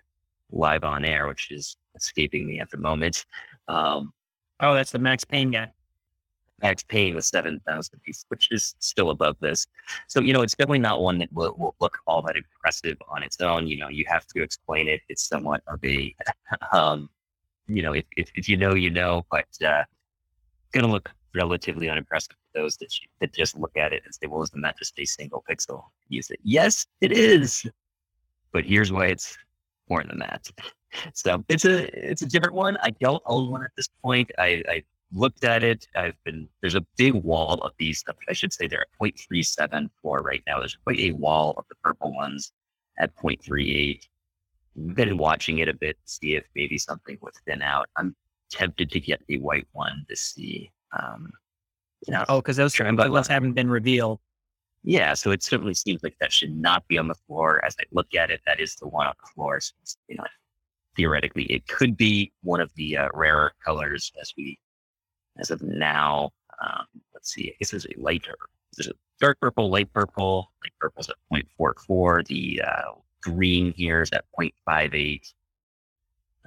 live 0.51 0.83
on 0.83 1.05
air, 1.05 1.27
which 1.27 1.51
is 1.51 1.77
escaping 1.95 2.45
me 2.45 2.59
at 2.59 2.69
the 2.69 2.77
moment. 2.77 3.25
Um, 3.67 4.13
oh, 4.59 4.73
that's 4.73 4.91
the 4.91 4.99
Max 4.99 5.23
Payne 5.23 5.51
guy. 5.51 5.71
Max 6.61 6.83
Payne 6.83 7.15
with 7.15 7.25
7,000 7.25 7.99
pieces, 8.03 8.25
which 8.29 8.49
is 8.51 8.75
still 8.79 9.09
above 9.09 9.37
this. 9.39 9.67
So, 10.07 10.21
you 10.21 10.33
know, 10.33 10.41
it's 10.41 10.55
definitely 10.55 10.79
not 10.79 11.01
one 11.01 11.17
that 11.19 11.31
will, 11.33 11.55
will, 11.57 11.75
look 11.79 11.99
all 12.05 12.21
that 12.23 12.35
impressive 12.35 12.97
on 13.09 13.23
its 13.23 13.39
own. 13.41 13.67
You 13.67 13.77
know, 13.77 13.87
you 13.89 14.05
have 14.07 14.25
to 14.27 14.43
explain 14.43 14.87
it. 14.87 15.01
It's 15.09 15.27
somewhat 15.27 15.61
of 15.67 15.83
a, 15.83 16.15
um, 16.73 17.09
you 17.67 17.81
know, 17.81 17.93
if, 17.93 18.05
if, 18.17 18.31
if, 18.35 18.49
you 18.49 18.57
know, 18.57 18.75
you 18.75 18.89
know, 18.89 19.25
but 19.31 19.45
uh, 19.65 19.83
going 20.71 20.85
to 20.85 20.91
look 20.91 21.09
relatively 21.33 21.89
unimpressive 21.89 22.29
to 22.29 22.61
those 22.61 22.77
that, 22.77 22.99
you, 22.99 23.07
that 23.19 23.33
just 23.33 23.57
look 23.57 23.75
at 23.77 23.93
it 23.93 24.03
and 24.05 24.13
say, 24.13 24.27
well, 24.27 24.43
isn't 24.43 24.61
that 24.61 24.77
just 24.77 24.97
a 24.99 25.05
single 25.05 25.43
pixel? 25.49 25.83
You 26.09 26.21
say, 26.21 26.35
yes, 26.43 26.85
it 26.99 27.11
is. 27.11 27.65
But 28.51 28.65
here's 28.65 28.91
why 28.91 29.07
it's 29.07 29.37
more 29.89 30.03
than 30.03 30.19
that. 30.19 30.49
So 31.13 31.41
it's 31.47 31.63
a 31.63 31.83
it's 32.09 32.21
a 32.21 32.25
different 32.25 32.53
one. 32.53 32.75
I 32.81 32.89
don't 32.89 33.23
own 33.25 33.49
one 33.49 33.63
at 33.63 33.71
this 33.77 33.87
point. 34.03 34.29
I, 34.37 34.61
I 34.67 34.83
looked 35.13 35.43
at 35.43 35.63
it. 35.63 35.87
I've 35.95 36.21
been 36.23 36.47
there's 36.61 36.75
a 36.75 36.85
big 36.97 37.13
wall 37.13 37.55
of 37.61 37.71
these. 37.77 37.99
stuff. 37.99 38.15
I 38.29 38.33
should 38.33 38.53
say 38.53 38.67
they're 38.67 38.81
at 38.81 38.87
0.37 39.01 39.89
for 40.01 40.21
right 40.21 40.43
now. 40.47 40.59
There's 40.59 40.77
quite 40.83 40.99
a 40.99 41.11
wall 41.13 41.53
of 41.57 41.65
the 41.69 41.75
purple 41.83 42.13
ones 42.13 42.51
at 42.99 43.15
0.38. 43.17 44.01
Been 44.95 45.17
watching 45.17 45.59
it 45.59 45.67
a 45.67 45.73
bit 45.73 45.97
see 46.05 46.35
if 46.35 46.45
maybe 46.55 46.77
something 46.77 47.17
would 47.21 47.33
thin 47.45 47.61
out. 47.61 47.87
I'm 47.97 48.15
tempted 48.51 48.91
to 48.91 48.99
get 48.99 49.21
the 49.27 49.37
white 49.39 49.67
one 49.73 50.05
to 50.09 50.15
see. 50.15 50.71
Um, 50.97 51.31
you 52.07 52.13
know, 52.13 52.25
oh, 52.29 52.41
because 52.41 52.57
those 52.57 52.77
ones 52.79 53.27
haven't 53.27 53.53
been 53.53 53.69
revealed. 53.69 54.19
Yeah, 54.83 55.13
so 55.13 55.29
it 55.31 55.43
certainly 55.43 55.75
seems 55.75 56.01
like 56.01 56.15
that 56.19 56.31
should 56.31 56.55
not 56.55 56.87
be 56.87 56.97
on 56.97 57.07
the 57.07 57.15
floor. 57.27 57.63
As 57.63 57.75
I 57.79 57.83
look 57.91 58.15
at 58.15 58.31
it, 58.31 58.41
that 58.47 58.59
is 58.59 58.75
the 58.77 58.87
one 58.87 59.05
on 59.05 59.13
the 59.21 59.29
floor. 59.35 59.59
So 59.59 59.73
you 60.07 60.15
know, 60.15 60.23
theoretically, 60.95 61.43
it 61.43 61.67
could 61.67 61.95
be 61.95 62.31
one 62.41 62.61
of 62.61 62.71
the 62.75 62.97
uh, 62.97 63.09
rarer 63.13 63.53
colors 63.63 64.11
as 64.19 64.33
we, 64.35 64.57
as 65.37 65.51
of 65.51 65.61
now. 65.61 66.31
Um, 66.61 66.85
let's 67.13 67.33
see. 67.33 67.49
I 67.49 67.55
guess 67.59 67.71
there's 67.71 67.85
a 67.85 67.93
lighter. 67.97 68.35
There's 68.75 68.87
a 68.87 68.93
dark 69.19 69.39
purple, 69.39 69.69
light 69.69 69.91
purple. 69.93 70.51
Light 70.63 70.73
purple's 70.79 71.09
at 71.09 71.15
0.44. 71.33 72.27
The 72.27 72.61
uh, 72.61 72.91
green 73.21 73.73
here 73.73 74.01
is 74.01 74.11
at 74.11 74.25
0.58. 74.39 75.33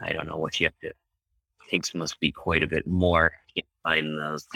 I 0.03 0.13
don't 0.13 0.27
know 0.27 0.37
what 0.37 0.59
you 0.61 0.67
have 0.67 0.79
to. 0.83 0.93
Pinks 1.71 1.95
must 1.95 2.21
be 2.21 2.31
quite 2.31 2.63
a 2.63 2.67
bit 2.67 2.87
more. 2.87 3.33
Can't 3.55 3.67
find 3.83 4.19
those. 4.19 4.47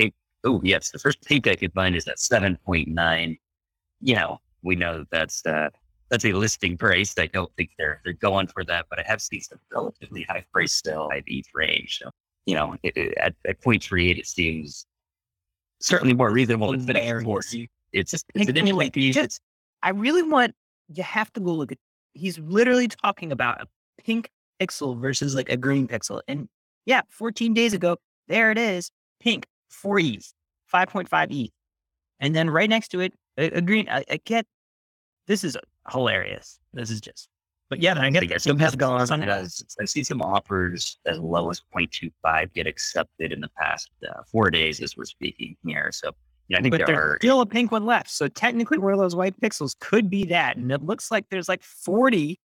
Oh 0.45 0.61
yes, 0.63 0.91
the 0.91 0.99
first 0.99 1.25
pink 1.25 1.47
I 1.47 1.57
could 1.57 1.73
find 1.73 1.97
is 1.97 2.07
at 2.07 2.19
7.9 2.19 3.39
you 4.01 4.15
know, 4.15 4.41
we 4.63 4.77
know 4.77 4.99
that 4.99 5.11
that's 5.11 5.45
uh, 5.47 5.71
that's 6.11 6.25
a 6.25 6.33
listing 6.33 6.77
price. 6.77 7.15
I 7.19 7.27
don't 7.27 7.53
think 7.57 7.71
they're 7.79 8.01
they're 8.05 8.13
going 8.15 8.47
for 8.49 8.65
that, 8.65 8.87
but 8.91 8.99
I 8.99 9.03
have 9.07 9.21
seen 9.21 9.41
some 9.41 9.59
relatively 9.73 10.23
high 10.23 10.45
price 10.53 10.73
still 10.73 11.11
at 11.13 11.25
each 11.27 11.49
range. 11.55 11.99
So 12.03 12.11
you 12.49 12.55
know, 12.55 12.77
it, 12.83 12.97
it, 12.97 13.15
at 13.19 13.35
at 13.47 13.61
point 13.61 13.83
three 13.83 14.11
eight, 14.11 14.19
it 14.19 14.27
seems 14.27 14.87
certainly 15.81 16.15
more 16.15 16.33
reasonable 16.33 16.77
than 16.77 16.97
Air 16.97 17.21
Force. 17.21 17.55
It's 17.93 18.11
just 18.11 18.25
it's 18.35 18.49
an 18.49 18.57
anyway, 18.57 18.89
just, 18.89 19.41
I 19.83 19.91
really 19.91 20.23
want 20.23 20.55
you 20.89 21.03
have 21.03 21.31
to 21.35 21.41
go 21.41 21.53
look 21.53 21.73
at. 21.73 21.79
He's 22.15 22.39
literally 22.39 22.89
talking 22.89 23.33
about 23.33 23.61
a 23.61 23.67
pink 24.03 24.31
pixel 24.59 24.99
versus 24.99 25.35
like 25.35 25.51
a 25.51 25.59
green 25.59 25.87
pixel, 25.87 26.23
and 26.27 26.49
yeah, 26.87 27.03
14 27.11 27.53
days 27.53 27.75
ago, 27.75 27.99
there 28.29 28.51
it 28.51 28.57
is, 28.57 28.91
pink, 29.21 29.47
four 29.69 29.99
E, 29.99 30.19
5.5 30.73 31.31
E, 31.31 31.53
and 32.19 32.35
then 32.35 32.49
right 32.49 32.71
next 32.71 32.89
to 32.89 33.01
it, 33.01 33.13
Agree. 33.37 33.87
I, 33.89 34.05
I 34.11 34.19
get 34.25 34.47
this 35.27 35.45
is 35.45 35.57
hilarious. 35.91 36.59
This 36.73 36.91
is 36.91 37.01
just, 37.01 37.29
but 37.69 37.81
yeah, 37.81 37.99
I 37.99 38.09
it. 38.09 38.43
Some 38.43 38.59
have 38.59 38.79
gone. 38.79 39.01
I've 39.11 39.89
seen 39.89 40.05
some 40.05 40.23
offers 40.23 40.99
as 41.07 41.19
low 41.19 41.51
as 41.51 41.63
0.25 41.75 42.53
get 42.55 42.67
accepted 42.67 43.33
in 43.33 43.41
the 43.41 43.51
past 43.59 43.91
uh, 44.09 44.23
four 44.31 44.51
days 44.51 44.81
as 44.81 44.97
we're 44.97 45.05
speaking 45.05 45.57
here. 45.65 45.91
So 45.93 46.13
yeah, 46.49 46.59
I 46.59 46.63
think 46.63 46.73
but 46.73 46.87
there 46.87 47.01
are 47.01 47.19
still 47.21 47.41
a 47.41 47.47
pink 47.47 47.73
one 47.73 47.85
left. 47.85 48.11
So 48.11 48.29
technically, 48.29 48.79
one 48.79 48.93
of 48.93 48.99
those 48.99 49.15
white 49.15 49.39
pixels 49.41 49.79
could 49.79 50.09
be 50.09 50.25
that, 50.27 50.57
and 50.57 50.73
it 50.73 50.83
looks 50.83 51.11
like 51.11 51.27
there's 51.31 51.49
like 51.49 51.63
40. 51.63 52.41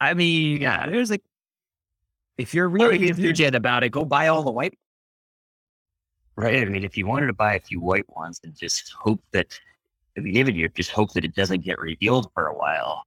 I 0.00 0.12
mean, 0.12 0.60
yeah, 0.60 0.86
there's 0.86 1.10
like 1.10 1.22
if 2.36 2.52
you're 2.52 2.68
really 2.68 3.08
enthusiastic 3.08 3.54
about 3.54 3.82
it, 3.82 3.90
go 3.90 4.04
buy 4.04 4.28
all 4.28 4.42
the 4.42 4.50
white 4.50 4.74
right? 6.36 6.62
I 6.62 6.64
mean, 6.66 6.84
if 6.84 6.96
you 6.96 7.06
wanted 7.06 7.26
to 7.26 7.32
buy 7.32 7.54
a 7.54 7.60
few 7.60 7.80
white 7.80 8.08
ones 8.14 8.40
and 8.44 8.54
just 8.54 8.92
hope 8.92 9.22
that, 9.32 9.58
I 10.16 10.20
mean, 10.20 10.36
even 10.36 10.54
you 10.54 10.68
just 10.68 10.90
hope 10.90 11.12
that 11.14 11.24
it 11.24 11.34
doesn't 11.34 11.64
get 11.64 11.78
revealed 11.78 12.30
for 12.34 12.46
a 12.46 12.54
while. 12.56 13.02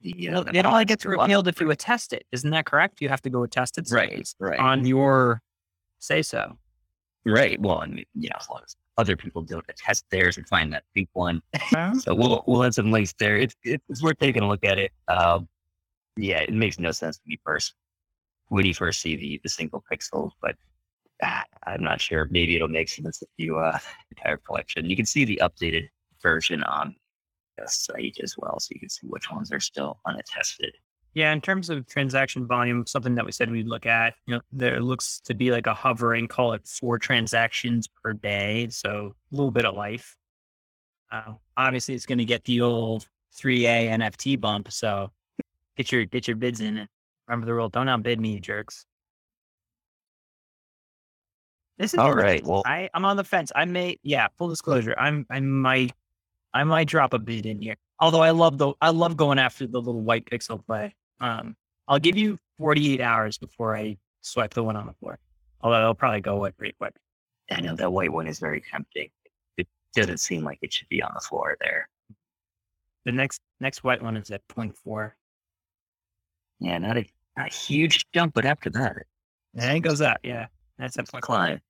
The, 0.00 0.28
uh, 0.28 0.44
it 0.52 0.64
only 0.64 0.84
gets 0.84 1.04
revealed 1.04 1.48
if 1.48 1.60
you 1.60 1.70
attest 1.70 2.12
it. 2.12 2.24
Isn't 2.32 2.50
that 2.50 2.66
correct? 2.66 3.00
You 3.00 3.08
have 3.08 3.22
to 3.22 3.30
go 3.30 3.42
attest 3.42 3.78
it. 3.78 3.88
Right. 3.90 4.28
Right. 4.38 4.58
On 4.58 4.86
your 4.86 5.42
say 5.98 6.22
so. 6.22 6.56
Right. 7.26 7.60
Well, 7.60 7.82
mean, 7.86 8.04
you 8.14 8.28
know, 8.28 8.36
as 8.40 8.48
long 8.48 8.60
as 8.64 8.76
other 8.96 9.16
people 9.16 9.42
don't 9.42 9.64
attest 9.68 10.04
theirs 10.10 10.36
and 10.36 10.48
find 10.48 10.72
that 10.72 10.84
pink 10.94 11.08
one. 11.12 11.42
so 11.98 12.14
we'll, 12.14 12.42
we'll 12.46 12.64
add 12.64 12.74
some 12.74 12.90
links 12.90 13.14
there. 13.18 13.36
It's, 13.36 13.54
it's 13.62 14.02
worth 14.02 14.18
taking 14.18 14.42
a 14.42 14.48
look 14.48 14.64
at 14.64 14.78
it. 14.78 14.92
Um, 15.08 15.48
yeah, 16.16 16.38
it 16.38 16.52
makes 16.52 16.78
no 16.78 16.90
sense 16.90 17.16
to 17.18 17.22
me 17.26 17.38
first 17.44 17.74
when 18.48 18.64
you 18.64 18.74
first 18.74 19.00
see 19.00 19.16
the, 19.16 19.40
the 19.42 19.48
single 19.48 19.84
pixels, 19.92 20.30
but 20.40 20.56
Ah, 21.22 21.44
I'm 21.66 21.82
not 21.82 22.00
sure. 22.00 22.28
Maybe 22.30 22.54
it'll 22.56 22.68
make 22.68 22.88
sense 22.88 23.22
if 23.22 23.28
you 23.36 23.58
uh, 23.58 23.78
entire 24.16 24.36
collection. 24.36 24.88
You 24.88 24.96
can 24.96 25.06
see 25.06 25.24
the 25.24 25.40
updated 25.42 25.88
version 26.22 26.62
on 26.62 26.94
site 27.66 28.18
as 28.22 28.34
well, 28.38 28.60
so 28.60 28.68
you 28.72 28.80
can 28.80 28.88
see 28.88 29.06
which 29.06 29.30
ones 29.30 29.50
are 29.52 29.60
still 29.60 29.98
unattested. 30.06 30.70
Yeah, 31.14 31.32
in 31.32 31.40
terms 31.40 31.70
of 31.70 31.86
transaction 31.86 32.46
volume, 32.46 32.86
something 32.86 33.14
that 33.14 33.24
we 33.24 33.32
said 33.32 33.50
we'd 33.50 33.66
look 33.66 33.86
at, 33.86 34.14
you 34.26 34.34
know, 34.34 34.40
there 34.52 34.80
looks 34.80 35.20
to 35.24 35.34
be 35.34 35.50
like 35.50 35.66
a 35.66 35.74
hovering, 35.74 36.28
call 36.28 36.52
it 36.52 36.66
four 36.68 36.98
transactions 36.98 37.88
per 37.88 38.12
day, 38.12 38.68
so 38.70 39.14
a 39.32 39.34
little 39.34 39.50
bit 39.50 39.64
of 39.64 39.74
life. 39.74 40.16
Uh, 41.10 41.34
obviously, 41.56 41.94
it's 41.94 42.06
going 42.06 42.18
to 42.18 42.24
get 42.24 42.44
the 42.44 42.60
old 42.60 43.08
3A 43.36 43.88
NFT 43.88 44.38
bump, 44.40 44.70
so 44.70 45.10
get 45.76 45.90
your 45.90 46.04
get 46.04 46.28
your 46.28 46.36
bids 46.36 46.60
in. 46.60 46.76
And 46.76 46.88
Remember 47.26 47.46
the 47.46 47.54
rule: 47.54 47.68
don't 47.68 47.88
outbid 47.88 48.20
me, 48.20 48.38
jerks. 48.38 48.84
This 51.78 51.94
is 51.94 52.00
all 52.00 52.12
right. 52.12 52.44
Well, 52.44 52.62
I, 52.66 52.90
I'm 52.92 53.04
on 53.04 53.16
the 53.16 53.22
fence. 53.22 53.52
I 53.54 53.64
may, 53.64 53.98
yeah, 54.02 54.26
full 54.36 54.48
disclosure. 54.48 54.96
I'm, 54.98 55.24
I 55.30 55.38
might, 55.38 55.92
I 56.54 56.64
might 56.64 56.88
drop 56.88 57.12
a 57.12 57.18
bid 57.18 57.46
in 57.46 57.60
here. 57.60 57.76
Although 58.00 58.22
I 58.22 58.30
love 58.30 58.58
the, 58.58 58.72
I 58.80 58.90
love 58.90 59.16
going 59.16 59.38
after 59.38 59.66
the 59.66 59.80
little 59.80 60.00
white 60.00 60.24
pixel 60.26 60.64
play. 60.64 60.94
Um, 61.20 61.56
I'll 61.86 61.98
give 61.98 62.16
you 62.16 62.38
48 62.58 63.00
hours 63.00 63.38
before 63.38 63.76
I 63.76 63.98
swipe 64.20 64.54
the 64.54 64.62
one 64.62 64.76
on 64.76 64.86
the 64.86 64.92
floor. 64.94 65.18
Although 65.60 65.80
it'll 65.80 65.94
probably 65.94 66.20
go 66.20 66.36
away 66.36 66.52
pretty 66.52 66.74
quick. 66.78 66.94
I 67.50 67.60
know 67.60 67.74
that 67.76 67.92
white 67.92 68.12
one 68.12 68.26
is 68.26 68.38
very 68.38 68.62
tempting. 68.70 69.08
It 69.56 69.66
doesn't 69.94 70.18
seem 70.18 70.44
like 70.44 70.58
it 70.62 70.72
should 70.72 70.88
be 70.88 71.02
on 71.02 71.10
the 71.14 71.20
floor 71.20 71.56
there. 71.60 71.88
The 73.04 73.12
next 73.12 73.40
next 73.60 73.82
white 73.82 74.02
one 74.02 74.16
is 74.16 74.30
at 74.30 74.46
0.4. 74.48 75.12
Yeah, 76.60 76.78
not 76.78 76.98
a, 76.98 77.06
not 77.36 77.50
a 77.50 77.54
huge 77.54 78.06
jump, 78.12 78.34
but 78.34 78.44
after 78.44 78.68
that, 78.70 78.96
and 79.54 79.76
it 79.76 79.80
goes 79.80 80.00
up. 80.00 80.18
Yeah, 80.22 80.46
that's 80.78 80.98
a 80.98 81.04
climb. 81.04 81.60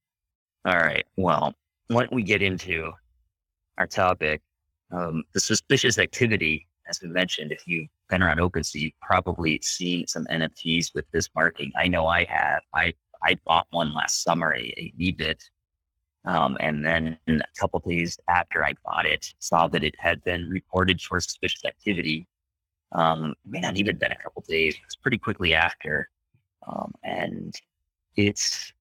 All 0.64 0.76
right. 0.76 1.06
Well, 1.16 1.54
why 1.88 2.02
don't 2.02 2.12
we 2.12 2.22
get 2.22 2.42
into 2.42 2.92
our 3.76 3.86
topic? 3.86 4.42
Um, 4.90 5.24
the 5.32 5.40
suspicious 5.40 5.98
activity, 5.98 6.66
as 6.88 7.00
we 7.02 7.08
mentioned, 7.08 7.52
if 7.52 7.66
you've 7.66 7.88
been 8.08 8.22
around 8.22 8.38
OpenSea, 8.38 8.80
you've 8.80 9.00
probably 9.02 9.60
seen 9.62 10.06
some 10.06 10.24
NFTs 10.26 10.94
with 10.94 11.04
this 11.12 11.28
marking. 11.34 11.72
I 11.76 11.88
know 11.88 12.06
I 12.06 12.24
have. 12.24 12.62
I, 12.74 12.94
I 13.22 13.36
bought 13.44 13.66
one 13.70 13.94
last 13.94 14.22
summer, 14.22 14.54
a, 14.54 14.92
Weebit. 14.98 15.40
Um, 16.24 16.56
and 16.60 16.84
then 16.84 17.18
a 17.28 17.40
couple 17.58 17.80
days 17.80 18.18
after 18.28 18.64
I 18.64 18.74
bought 18.84 19.06
it, 19.06 19.32
saw 19.38 19.68
that 19.68 19.84
it 19.84 19.94
had 19.98 20.22
been 20.24 20.48
reported 20.48 21.00
for 21.00 21.20
suspicious 21.20 21.64
activity. 21.64 22.26
Um, 22.92 23.34
may 23.46 23.60
not 23.60 23.76
even 23.76 23.96
been 23.98 24.12
a 24.12 24.16
couple 24.16 24.44
days. 24.48 24.74
It 24.74 24.80
was 24.84 24.96
pretty 24.96 25.18
quickly 25.18 25.54
after. 25.54 26.08
Um, 26.66 26.92
and 27.02 27.54
it's 28.16 28.72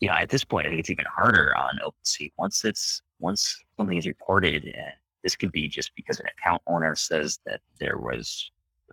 you 0.00 0.08
know, 0.08 0.14
at 0.14 0.28
this 0.28 0.44
point, 0.44 0.66
I 0.66 0.70
think 0.70 0.80
it's 0.80 0.90
even 0.90 1.06
harder 1.06 1.56
on 1.56 1.78
OpenSea. 1.84 2.32
Once 2.38 2.64
it's 2.64 3.02
once 3.18 3.62
something 3.76 3.96
is 3.96 4.06
reported, 4.06 4.64
and 4.64 4.92
this 5.22 5.36
could 5.36 5.52
be 5.52 5.68
just 5.68 5.92
because 5.96 6.20
an 6.20 6.26
account 6.38 6.62
owner 6.66 6.94
says 6.94 7.40
that 7.46 7.60
there 7.80 7.98
was 7.98 8.50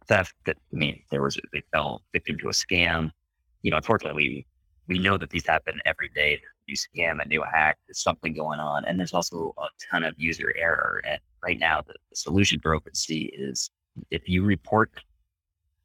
theft. 0.07 0.33
That 0.45 0.57
I 0.73 0.75
mean, 0.75 1.01
there 1.11 1.21
was 1.21 1.39
they 1.53 1.63
fell 1.71 2.01
victim 2.13 2.37
to 2.39 2.49
a 2.49 2.51
scam. 2.51 3.11
You 3.61 3.71
know, 3.71 3.77
unfortunately, 3.77 4.29
we 4.29 4.45
we 4.87 4.99
know 4.99 5.17
that 5.17 5.29
these 5.29 5.45
happen 5.45 5.79
every 5.85 6.09
day. 6.09 6.35
A 6.35 6.39
new 6.67 6.75
scam, 6.75 7.23
a 7.23 7.27
new 7.27 7.43
hack, 7.43 7.77
there's 7.87 8.01
something 8.01 8.33
going 8.33 8.59
on. 8.59 8.85
And 8.85 8.99
there's 8.99 9.13
also 9.13 9.53
a 9.57 9.67
ton 9.91 10.03
of 10.03 10.13
user 10.17 10.53
error. 10.57 11.01
And 11.05 11.19
right 11.43 11.59
now, 11.59 11.81
the, 11.81 11.93
the 12.09 12.15
solution 12.15 12.59
for 12.59 12.77
OpenSea 12.77 13.29
is 13.33 13.69
if 14.11 14.27
you 14.27 14.43
report 14.43 14.91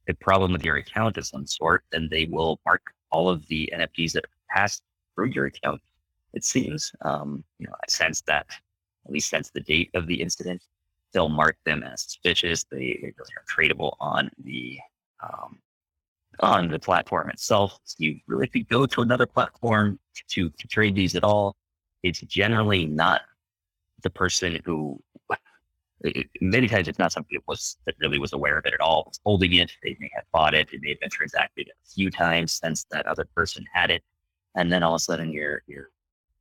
a 0.08 0.14
problem 0.14 0.52
with 0.52 0.64
your 0.64 0.76
account 0.76 1.16
of 1.16 1.26
some 1.26 1.46
sort, 1.46 1.84
then 1.92 2.08
they 2.10 2.26
will 2.26 2.60
mark 2.66 2.82
all 3.10 3.28
of 3.28 3.46
the 3.48 3.72
NFTs 3.74 4.12
that 4.12 4.24
passed 4.48 4.82
through 5.14 5.28
your 5.28 5.46
account. 5.46 5.80
It 6.32 6.44
seems, 6.44 6.92
um, 7.02 7.44
you 7.58 7.66
know, 7.66 7.74
I 7.74 7.90
sense 7.90 8.22
that 8.22 8.46
at 9.06 9.12
least 9.12 9.30
since 9.30 9.50
the 9.50 9.60
date 9.60 9.90
of 9.94 10.06
the 10.06 10.20
incident, 10.20 10.62
they'll 11.12 11.28
mark 11.28 11.56
them 11.64 11.82
as 11.82 12.02
suspicious. 12.02 12.64
They, 12.70 13.12
are 13.18 13.44
tradable 13.56 13.96
on 14.00 14.30
the 14.44 14.78
um, 15.22 15.58
on 16.40 16.68
the 16.68 16.78
platform 16.78 17.28
itself. 17.30 17.78
So 17.84 17.96
you 17.98 18.20
really, 18.26 18.46
if 18.46 18.54
you 18.54 18.64
go 18.64 18.86
to 18.86 19.02
another 19.02 19.26
platform 19.26 19.98
to, 20.30 20.48
to 20.48 20.68
trade 20.68 20.94
these 20.94 21.14
at 21.14 21.24
all, 21.24 21.56
it's 22.02 22.20
generally 22.20 22.86
not 22.86 23.22
the 24.02 24.10
person 24.10 24.58
who. 24.64 25.00
Many 26.40 26.66
times 26.66 26.88
it's 26.88 26.98
not 26.98 27.12
somebody 27.12 27.36
that 27.36 27.46
was 27.46 27.76
that 27.84 27.94
really 28.00 28.18
was 28.18 28.32
aware 28.32 28.56
of 28.56 28.64
it 28.64 28.72
at 28.72 28.80
all. 28.80 29.04
Was 29.06 29.20
holding 29.22 29.52
it, 29.54 29.70
they 29.82 29.94
may 30.00 30.08
have 30.14 30.24
bought 30.32 30.54
it, 30.54 30.72
it 30.72 30.80
may 30.80 30.90
have 30.90 31.00
been 31.00 31.10
transacted 31.10 31.68
a 31.68 31.88
few 31.94 32.10
times 32.10 32.52
since 32.52 32.86
that 32.90 33.04
other 33.04 33.26
person 33.36 33.66
had 33.70 33.90
it, 33.90 34.02
and 34.56 34.72
then 34.72 34.82
all 34.82 34.94
of 34.94 34.98
a 34.98 35.00
sudden 35.00 35.30
you're 35.30 35.62
you're 35.66 35.90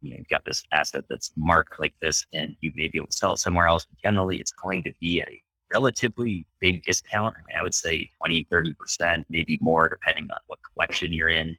you 0.01 0.11
know, 0.11 0.17
you've 0.17 0.29
got 0.29 0.45
this 0.45 0.63
asset 0.71 1.05
that's 1.09 1.31
marked 1.35 1.79
like 1.79 1.93
this, 2.01 2.25
and 2.33 2.55
you 2.61 2.71
may 2.75 2.87
be 2.87 2.97
able 2.97 3.07
to 3.07 3.17
sell 3.17 3.33
it 3.33 3.39
somewhere 3.39 3.67
else. 3.67 3.85
Generally, 4.03 4.37
it's 4.37 4.51
going 4.51 4.83
to 4.83 4.93
be 4.99 5.21
a 5.21 5.41
relatively 5.73 6.45
big 6.59 6.83
discount. 6.83 7.35
I, 7.37 7.41
mean, 7.47 7.57
I 7.59 7.63
would 7.63 7.73
say 7.73 8.09
20, 8.17 8.47
30%, 8.51 9.25
maybe 9.29 9.57
more, 9.61 9.89
depending 9.89 10.27
on 10.31 10.37
what 10.47 10.59
collection 10.73 11.13
you're 11.13 11.29
in. 11.29 11.57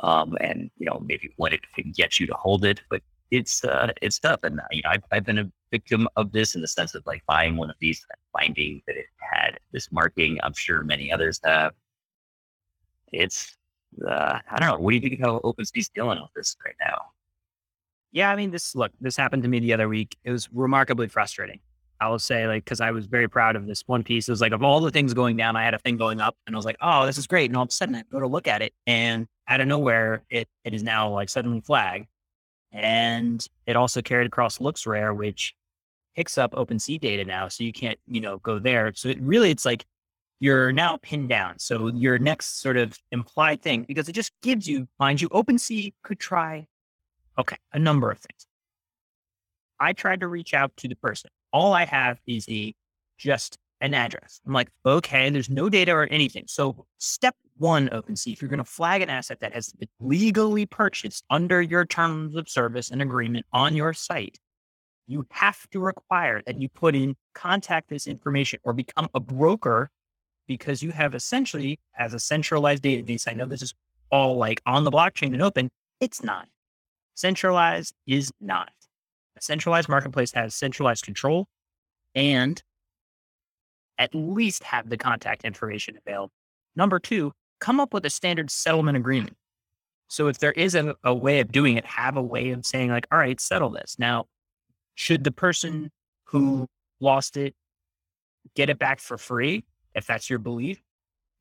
Um, 0.00 0.36
and, 0.40 0.70
you 0.78 0.86
know, 0.86 1.02
maybe 1.04 1.32
what 1.36 1.52
it 1.52 1.60
can 1.74 1.92
get 1.92 2.20
you 2.20 2.26
to 2.26 2.34
hold 2.34 2.64
it. 2.64 2.80
But 2.90 3.02
it's, 3.30 3.64
uh, 3.64 3.92
it's 4.00 4.18
tough. 4.18 4.40
And, 4.42 4.60
you 4.70 4.82
know, 4.82 4.90
I've, 4.90 5.02
I've 5.10 5.24
been 5.24 5.38
a 5.38 5.50
victim 5.70 6.08
of 6.16 6.32
this 6.32 6.54
in 6.54 6.60
the 6.60 6.68
sense 6.68 6.94
of 6.94 7.04
like 7.06 7.22
buying 7.26 7.56
one 7.56 7.70
of 7.70 7.76
these 7.80 8.04
and 8.08 8.18
finding 8.32 8.82
that 8.86 8.96
it 8.96 9.06
had 9.18 9.58
this 9.72 9.90
marking. 9.90 10.38
I'm 10.42 10.54
sure 10.54 10.82
many 10.82 11.12
others 11.12 11.40
have. 11.44 11.72
It's, 13.12 13.56
uh, 14.06 14.38
I 14.50 14.60
don't 14.60 14.68
know. 14.68 14.78
What 14.78 14.90
do 14.90 14.96
you 14.96 15.00
think 15.00 15.20
how 15.20 15.40
OpenSea's 15.40 15.88
dealing 15.88 16.20
with 16.20 16.30
this 16.36 16.56
right 16.64 16.76
now? 16.80 16.98
Yeah, 18.12 18.30
I 18.30 18.36
mean, 18.36 18.50
this 18.50 18.74
look, 18.74 18.92
this 19.00 19.16
happened 19.16 19.42
to 19.42 19.48
me 19.48 19.60
the 19.60 19.72
other 19.72 19.88
week. 19.88 20.16
It 20.24 20.30
was 20.30 20.48
remarkably 20.52 21.08
frustrating. 21.08 21.60
I 22.00 22.08
will 22.08 22.18
say, 22.18 22.46
like, 22.46 22.64
because 22.64 22.80
I 22.80 22.92
was 22.92 23.06
very 23.06 23.28
proud 23.28 23.56
of 23.56 23.66
this 23.66 23.82
one 23.86 24.04
piece. 24.04 24.28
It 24.28 24.32
was 24.32 24.40
like 24.40 24.52
of 24.52 24.62
all 24.62 24.80
the 24.80 24.90
things 24.90 25.14
going 25.14 25.36
down, 25.36 25.56
I 25.56 25.64
had 25.64 25.74
a 25.74 25.78
thing 25.78 25.96
going 25.96 26.20
up, 26.20 26.36
and 26.46 26.54
I 26.54 26.58
was 26.58 26.64
like, 26.64 26.76
"Oh, 26.80 27.06
this 27.06 27.18
is 27.18 27.26
great!" 27.26 27.50
And 27.50 27.56
all 27.56 27.64
of 27.64 27.70
a 27.70 27.72
sudden, 27.72 27.94
I 27.96 28.02
go 28.10 28.20
to 28.20 28.26
look 28.26 28.46
at 28.46 28.62
it, 28.62 28.72
and 28.86 29.26
out 29.48 29.60
of 29.60 29.66
nowhere, 29.68 30.22
it 30.30 30.48
it 30.64 30.74
is 30.74 30.82
now 30.82 31.10
like 31.10 31.28
suddenly 31.28 31.60
flagged, 31.60 32.06
and 32.72 33.44
it 33.66 33.76
also 33.76 34.00
carried 34.02 34.26
across 34.28 34.58
LooksRare, 34.58 35.14
which 35.16 35.54
picks 36.16 36.38
up 36.38 36.52
OpenSea 36.52 37.00
data 37.00 37.24
now, 37.24 37.48
so 37.48 37.64
you 37.64 37.72
can't, 37.72 37.98
you 38.06 38.20
know, 38.20 38.38
go 38.38 38.58
there. 38.58 38.92
So 38.94 39.08
it 39.08 39.20
really, 39.20 39.50
it's 39.50 39.64
like 39.64 39.84
you're 40.40 40.72
now 40.72 40.98
pinned 41.02 41.28
down. 41.28 41.58
So 41.58 41.88
your 41.88 42.18
next 42.18 42.60
sort 42.60 42.76
of 42.76 42.98
implied 43.12 43.62
thing, 43.62 43.84
because 43.84 44.08
it 44.08 44.12
just 44.12 44.32
gives 44.42 44.66
you, 44.68 44.88
mind 44.98 45.20
you, 45.20 45.28
OpenSea 45.30 45.92
could 46.02 46.18
try, 46.20 46.66
okay, 47.38 47.56
a 47.72 47.78
number 47.78 48.10
of 48.10 48.18
things. 48.18 48.46
I 49.80 49.92
tried 49.92 50.20
to 50.20 50.28
reach 50.28 50.54
out 50.54 50.76
to 50.78 50.88
the 50.88 50.96
person 50.96 51.30
all 51.52 51.72
I 51.72 51.84
have 51.84 52.20
is 52.26 52.46
a 52.48 52.74
just 53.18 53.58
an 53.80 53.94
address. 53.94 54.40
I'm 54.46 54.52
like, 54.52 54.70
okay, 54.84 55.30
there's 55.30 55.50
no 55.50 55.68
data 55.68 55.92
or 55.92 56.04
anything. 56.06 56.44
So 56.46 56.86
step 56.98 57.36
one, 57.56 57.88
OpenSea, 57.88 58.32
if 58.32 58.42
you're 58.42 58.48
going 58.48 58.58
to 58.58 58.64
flag 58.64 59.02
an 59.02 59.10
asset 59.10 59.40
that 59.40 59.54
has 59.54 59.72
been 59.72 59.88
legally 60.00 60.66
purchased 60.66 61.24
under 61.30 61.62
your 61.62 61.84
terms 61.84 62.36
of 62.36 62.48
service 62.48 62.90
and 62.90 63.02
agreement 63.02 63.46
on 63.52 63.76
your 63.76 63.92
site, 63.92 64.38
you 65.06 65.26
have 65.30 65.68
to 65.70 65.80
require 65.80 66.42
that 66.46 66.60
you 66.60 66.68
put 66.68 66.94
in 66.94 67.16
contact 67.34 67.88
this 67.88 68.06
information 68.06 68.58
or 68.64 68.72
become 68.72 69.08
a 69.14 69.20
broker 69.20 69.90
because 70.46 70.82
you 70.82 70.90
have 70.90 71.14
essentially 71.14 71.78
as 71.96 72.14
a 72.14 72.18
centralized 72.18 72.82
database. 72.82 73.28
I 73.28 73.34
know 73.34 73.46
this 73.46 73.62
is 73.62 73.74
all 74.10 74.36
like 74.36 74.60
on 74.66 74.84
the 74.84 74.90
blockchain 74.90 75.32
and 75.32 75.42
open. 75.42 75.70
It's 76.00 76.22
not. 76.22 76.48
Centralized 77.18 77.94
is 78.06 78.30
not. 78.40 78.70
A 79.36 79.42
centralized 79.42 79.88
marketplace 79.88 80.30
has 80.34 80.54
centralized 80.54 81.04
control 81.04 81.48
and 82.14 82.62
at 83.98 84.14
least 84.14 84.62
have 84.62 84.88
the 84.88 84.96
contact 84.96 85.44
information 85.44 85.98
available. 86.06 86.30
Number 86.76 87.00
two, 87.00 87.32
come 87.58 87.80
up 87.80 87.92
with 87.92 88.06
a 88.06 88.10
standard 88.10 88.52
settlement 88.52 88.96
agreement. 88.96 89.36
So 90.06 90.28
if 90.28 90.38
there 90.38 90.52
is 90.52 90.76
a, 90.76 90.94
a, 91.02 91.12
way 91.12 91.40
of 91.40 91.50
doing 91.50 91.76
it, 91.76 91.84
have 91.86 92.16
a 92.16 92.22
way 92.22 92.50
of 92.50 92.64
saying 92.64 92.90
like, 92.90 93.08
all 93.10 93.18
right, 93.18 93.40
settle 93.40 93.70
this. 93.70 93.96
Now, 93.98 94.26
should 94.94 95.24
the 95.24 95.32
person 95.32 95.90
who 96.26 96.68
lost 97.00 97.36
it 97.36 97.52
get 98.54 98.70
it 98.70 98.78
back 98.78 99.00
for 99.00 99.18
free? 99.18 99.64
If 99.92 100.06
that's 100.06 100.30
your 100.30 100.38
belief, 100.38 100.80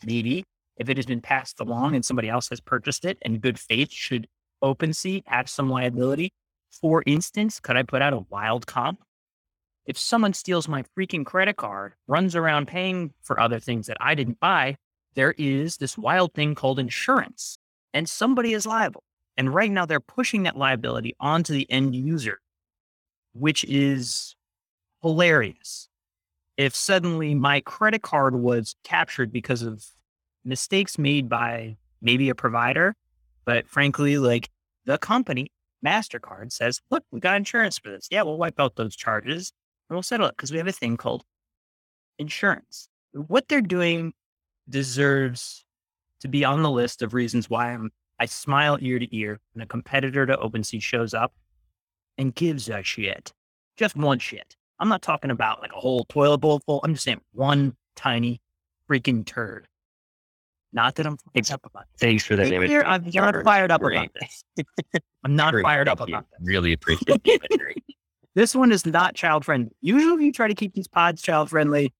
maybe. 0.03 0.43
If 0.77 0.89
it 0.89 0.97
has 0.97 1.05
been 1.05 1.21
passed 1.21 1.59
along 1.59 1.93
and 1.93 2.03
somebody 2.03 2.29
else 2.29 2.49
has 2.49 2.61
purchased 2.61 3.05
it 3.05 3.19
in 3.21 3.37
good 3.37 3.59
faith, 3.59 3.91
should 3.91 4.27
OpenSea 4.63 5.23
have 5.25 5.49
some 5.49 5.69
liability? 5.69 6.33
For 6.69 7.03
instance, 7.05 7.59
could 7.59 7.77
I 7.77 7.83
put 7.83 8.01
out 8.01 8.13
a 8.13 8.25
wild 8.29 8.67
comp? 8.67 9.03
If 9.85 9.97
someone 9.97 10.33
steals 10.33 10.67
my 10.67 10.83
freaking 10.97 11.25
credit 11.25 11.55
card, 11.55 11.93
runs 12.07 12.35
around 12.35 12.67
paying 12.67 13.13
for 13.21 13.39
other 13.39 13.59
things 13.59 13.87
that 13.87 13.97
I 14.01 14.15
didn't 14.15 14.39
buy, 14.39 14.77
there 15.15 15.33
is 15.37 15.77
this 15.77 15.97
wild 15.97 16.33
thing 16.33 16.55
called 16.55 16.77
insurance, 16.77 17.57
and 17.93 18.07
somebody 18.07 18.53
is 18.53 18.65
liable. 18.65 19.03
And 19.37 19.53
right 19.53 19.71
now, 19.71 19.85
they're 19.85 19.99
pushing 19.99 20.43
that 20.43 20.57
liability 20.57 21.15
onto 21.19 21.53
the 21.53 21.69
end 21.71 21.95
user, 21.95 22.39
which 23.33 23.63
is 23.63 24.35
hilarious. 25.01 25.87
If 26.57 26.75
suddenly 26.75 27.35
my 27.35 27.61
credit 27.61 28.01
card 28.01 28.35
was 28.35 28.75
captured 28.83 29.31
because 29.31 29.61
of 29.61 29.85
mistakes 30.43 30.97
made 30.97 31.29
by 31.29 31.77
maybe 32.01 32.29
a 32.29 32.35
provider, 32.35 32.95
but 33.47 33.65
frankly, 33.69 34.17
like 34.17 34.49
the 34.85 34.97
company 34.97 35.47
MasterCard 35.83 36.51
says, 36.51 36.81
look, 36.91 37.03
we 37.11 37.21
got 37.21 37.37
insurance 37.37 37.79
for 37.79 37.89
this. 37.89 38.09
Yeah, 38.11 38.23
we'll 38.23 38.37
wipe 38.37 38.59
out 38.59 38.75
those 38.75 38.95
charges 38.95 39.53
and 39.89 39.95
we'll 39.95 40.03
settle 40.03 40.27
it 40.27 40.35
because 40.35 40.51
we 40.51 40.57
have 40.57 40.67
a 40.67 40.73
thing 40.73 40.97
called 40.97 41.23
insurance. 42.19 42.89
What 43.13 43.47
they're 43.47 43.61
doing 43.61 44.11
deserves 44.67 45.63
to 46.19 46.27
be 46.27 46.43
on 46.43 46.61
the 46.61 46.69
list 46.69 47.01
of 47.01 47.13
reasons 47.13 47.49
why 47.49 47.71
I'm, 47.71 47.89
I 48.19 48.25
smile 48.25 48.77
ear 48.81 48.99
to 48.99 49.15
ear 49.15 49.39
when 49.53 49.63
a 49.63 49.67
competitor 49.67 50.25
to 50.25 50.35
OpenSea 50.35 50.81
shows 50.81 51.13
up 51.13 51.31
and 52.17 52.35
gives 52.35 52.67
a 52.67 52.83
shit. 52.83 53.31
Just 53.77 53.95
one 53.95 54.19
shit. 54.19 54.57
I'm 54.77 54.89
not 54.89 55.01
talking 55.01 55.31
about 55.31 55.61
like 55.61 55.71
a 55.71 55.79
whole 55.79 56.05
toilet 56.09 56.39
bowl 56.39 56.59
full. 56.65 56.81
I'm 56.83 56.95
just 56.95 57.05
saying 57.05 57.21
one 57.31 57.77
tiny 57.95 58.41
freaking 58.89 59.25
turd. 59.25 59.69
Not 60.73 60.95
that 60.95 61.05
I'm 61.05 61.17
fired 61.17 61.51
up 61.51 61.65
about 61.65 61.85
this. 61.93 61.99
Thanks 61.99 62.23
for 62.23 62.35
that 62.35 62.51
image. 62.51 62.71
I'm 62.71 63.03
not 63.03 63.43
fired 63.43 63.71
up 63.71 63.81
about 63.81 64.09
this. 64.19 64.43
I'm 65.23 65.35
not 65.35 65.53
Great. 65.53 65.63
fired 65.63 65.87
up 65.87 66.01
about 66.01 66.25
this. 66.29 66.39
Really 66.41 66.73
appreciate 66.73 67.21
it. 67.23 67.83
this 68.35 68.53
one 68.53 68.71
is 68.71 68.85
not 68.85 69.15
child 69.15 69.45
friendly. 69.45 69.71
Usually, 69.81 70.25
you 70.25 70.31
try 70.31 70.47
to 70.47 70.55
keep 70.55 70.73
these 70.73 70.87
pods 70.87 71.21
child 71.21 71.49
friendly. 71.49 71.93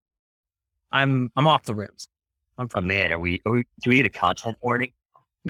I'm 0.91 1.31
I'm 1.35 1.47
off 1.47 1.63
the 1.63 1.75
rims. 1.75 2.07
I'm 2.57 2.67
from. 2.67 2.85
Oh, 2.85 2.87
man, 2.87 3.11
are 3.13 3.19
we, 3.19 3.41
are 3.45 3.53
we? 3.53 3.65
Do 3.83 3.89
we 3.89 3.97
get 3.97 4.05
a 4.05 4.09
content 4.09 4.57
warning? 4.61 4.91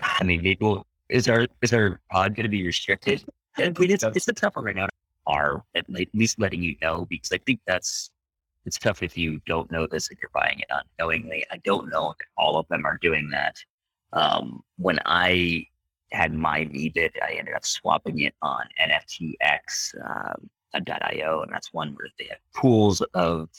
I 0.02 0.24
mean, 0.24 0.42
maybe 0.44 0.82
is 1.10 1.28
our 1.28 1.48
is 1.62 1.74
our 1.74 2.00
pod 2.12 2.36
going 2.36 2.44
to 2.44 2.50
be 2.50 2.66
restricted? 2.66 3.24
I 3.58 3.70
mean, 3.70 3.92
it's 3.92 4.04
it's 4.04 4.28
a 4.28 4.34
tough 4.34 4.56
one 4.56 4.66
right 4.66 4.76
now. 4.76 4.88
Are 5.26 5.64
at 5.76 5.86
least 6.14 6.40
letting 6.40 6.64
you 6.64 6.76
know 6.82 7.06
because 7.10 7.32
I 7.34 7.40
think 7.40 7.60
that's 7.68 8.12
it's 8.68 8.78
tough 8.78 9.02
if 9.02 9.18
you 9.18 9.40
don't 9.46 9.72
know 9.72 9.88
this 9.88 10.10
and 10.10 10.20
you're 10.22 10.30
buying 10.34 10.60
it 10.60 10.68
unknowingly. 10.70 11.46
I 11.50 11.58
don't 11.64 11.90
know 11.90 12.12
if 12.12 12.18
all 12.38 12.58
of 12.58 12.68
them 12.68 12.86
are 12.86 13.00
doing 13.02 13.30
that. 13.30 13.56
Um, 14.12 14.62
when 14.78 15.00
I 15.06 15.66
had 16.12 16.34
my 16.34 16.66
VBIT, 16.66 17.12
I 17.24 17.36
ended 17.40 17.56
up 17.56 17.66
swapping 17.66 18.20
it 18.20 18.36
on 18.42 18.66
NFTX.io, 18.82 20.02
um, 20.04 20.50
and 20.74 21.50
that's 21.50 21.74
one 21.74 21.96
where 21.96 22.10
they 22.20 22.26
have 22.26 22.40
pools 22.54 23.00
of 23.14 23.50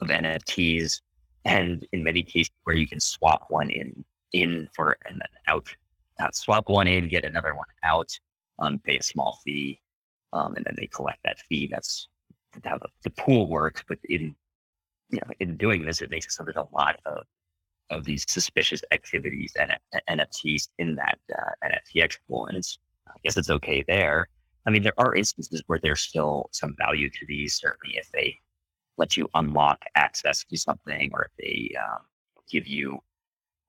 of 0.00 0.08
NFTs, 0.08 1.00
and 1.44 1.84
in 1.92 2.04
many 2.04 2.22
cases 2.22 2.52
where 2.64 2.76
you 2.76 2.86
can 2.86 3.00
swap 3.00 3.46
one 3.48 3.70
in 3.70 4.04
in 4.32 4.68
for 4.74 4.96
and 5.06 5.20
then 5.20 5.28
out, 5.48 5.74
uh, 6.20 6.30
swap 6.32 6.68
one 6.68 6.86
in, 6.86 7.08
get 7.08 7.24
another 7.24 7.56
one 7.56 7.66
out, 7.82 8.16
um, 8.60 8.78
pay 8.78 8.98
a 8.98 9.02
small 9.02 9.40
fee, 9.44 9.80
um, 10.32 10.54
and 10.54 10.64
then 10.64 10.74
they 10.76 10.86
collect 10.86 11.18
that 11.24 11.40
fee. 11.48 11.68
That's 11.68 12.08
how 12.64 12.78
the, 12.78 12.88
the 13.02 13.10
pool 13.10 13.48
works. 13.48 13.84
But 13.86 13.98
in 14.08 14.34
you 15.10 15.20
know, 15.20 15.32
in 15.40 15.56
doing 15.56 15.84
this, 15.84 16.00
it 16.00 16.10
makes 16.10 16.26
it 16.26 16.44
there's 16.44 16.56
a 16.56 16.68
lot 16.74 16.98
of 17.04 17.24
of 17.90 18.04
these 18.04 18.24
suspicious 18.28 18.82
activities 18.90 19.52
and 19.58 19.72
NFTs 20.10 20.68
in 20.78 20.96
that 20.96 21.18
uh, 21.32 21.68
NFTX 21.68 22.18
pool, 22.28 22.46
and 22.46 22.56
it's 22.56 22.78
I 23.08 23.18
guess 23.22 23.36
it's 23.36 23.50
okay 23.50 23.84
there. 23.86 24.28
I 24.66 24.70
mean, 24.70 24.82
there 24.82 24.98
are 24.98 25.14
instances 25.14 25.62
where 25.66 25.78
there's 25.80 26.00
still 26.00 26.48
some 26.52 26.74
value 26.78 27.08
to 27.10 27.26
these. 27.26 27.54
Certainly, 27.54 27.96
if 27.98 28.10
they 28.10 28.40
let 28.98 29.16
you 29.16 29.28
unlock 29.34 29.78
access 29.94 30.44
to 30.44 30.56
something, 30.56 31.10
or 31.12 31.24
if 31.24 31.32
they 31.38 31.74
um, 31.78 32.00
give 32.50 32.66
you 32.66 32.98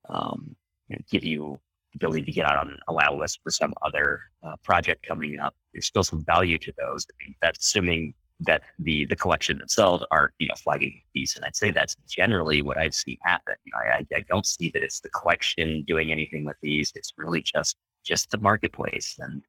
um, 0.10 0.56
you 0.88 0.96
know, 0.96 1.02
give 1.12 1.24
you 1.24 1.60
ability 1.96 2.24
to 2.24 2.32
get 2.32 2.46
out 2.46 2.58
on 2.58 2.70
a 2.70 2.92
allow 2.92 3.16
list 3.16 3.40
for 3.44 3.52
some 3.52 3.74
other 3.82 4.22
uh, 4.44 4.56
project 4.64 5.06
coming 5.06 5.40
up. 5.40 5.56
There's 5.74 5.88
still 5.88 6.04
some 6.04 6.24
value 6.24 6.58
to 6.60 6.74
those. 6.78 7.06
I 7.10 7.14
mean, 7.24 7.36
that's 7.42 7.60
assuming 7.60 8.14
that 8.42 8.62
the 8.80 9.06
the 9.06 9.16
collection 9.16 9.58
themselves 9.58 10.06
are 10.12 10.34
you 10.40 10.48
know 10.48 10.56
flagging 10.56 11.02
fees, 11.14 11.34
and 11.36 11.46
I'd 11.46 11.56
say 11.56 11.72
that's 11.72 11.96
generally 12.08 12.62
what 12.62 12.78
I've 12.78 12.94
seen 12.94 13.18
happen. 13.22 13.56
I, 13.74 14.06
I 14.16 14.26
don't 14.30 14.46
see 14.46 14.70
that 14.72 14.84
it's 14.84 15.00
the 15.00 15.10
collection 15.10 15.84
doing 15.88 16.12
anything 16.12 16.46
with 16.46 16.58
these. 16.62 16.92
It's 16.96 17.14
really 17.18 17.42
just 17.42 17.78
just 18.04 18.32
the 18.32 18.38
marketplace, 18.38 19.16
and 19.20 19.42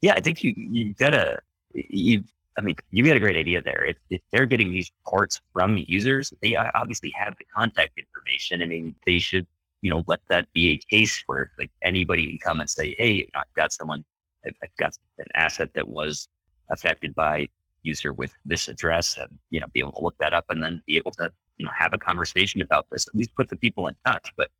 yeah, 0.00 0.14
I 0.14 0.20
think 0.20 0.44
you 0.44 0.54
you 0.56 0.94
gotta 0.94 1.40
you. 1.74 2.24
I 2.58 2.62
mean, 2.62 2.76
you 2.90 3.04
got 3.04 3.16
a 3.16 3.20
great 3.20 3.36
idea 3.36 3.62
there. 3.62 3.84
If, 3.86 3.96
if 4.10 4.20
they're 4.32 4.44
getting 4.44 4.70
these 4.72 4.90
reports 5.04 5.40
from 5.52 5.78
users, 5.86 6.32
they 6.42 6.56
obviously 6.56 7.10
have 7.16 7.34
the 7.38 7.46
contact 7.54 7.92
information. 7.96 8.60
I 8.60 8.66
mean, 8.66 8.94
they 9.06 9.18
should 9.18 9.46
you 9.82 9.90
know, 9.90 10.04
let 10.06 10.20
that 10.28 10.52
be 10.52 10.70
a 10.70 10.76
case 10.76 11.22
where 11.26 11.50
like 11.58 11.70
anybody 11.82 12.26
can 12.26 12.38
come 12.38 12.60
and 12.60 12.68
say, 12.68 12.94
Hey, 12.98 13.28
I've 13.34 13.52
got 13.54 13.72
someone, 13.72 14.04
I've 14.44 14.76
got 14.78 14.96
an 15.18 15.26
asset 15.34 15.70
that 15.74 15.88
was 15.88 16.28
affected 16.70 17.14
by 17.14 17.48
user 17.82 18.12
with 18.12 18.32
this 18.44 18.68
address 18.68 19.16
and, 19.18 19.38
you 19.50 19.60
know, 19.60 19.66
be 19.72 19.80
able 19.80 19.92
to 19.92 20.00
look 20.00 20.16
that 20.18 20.32
up 20.32 20.46
and 20.48 20.62
then 20.62 20.82
be 20.86 20.96
able 20.96 21.10
to, 21.12 21.30
you 21.58 21.66
know, 21.66 21.72
have 21.76 21.92
a 21.92 21.98
conversation 21.98 22.62
about 22.62 22.86
this, 22.90 23.06
at 23.06 23.14
least 23.14 23.34
put 23.34 23.48
the 23.48 23.56
people 23.56 23.86
in 23.86 23.94
touch. 24.06 24.32
But, 24.36 24.50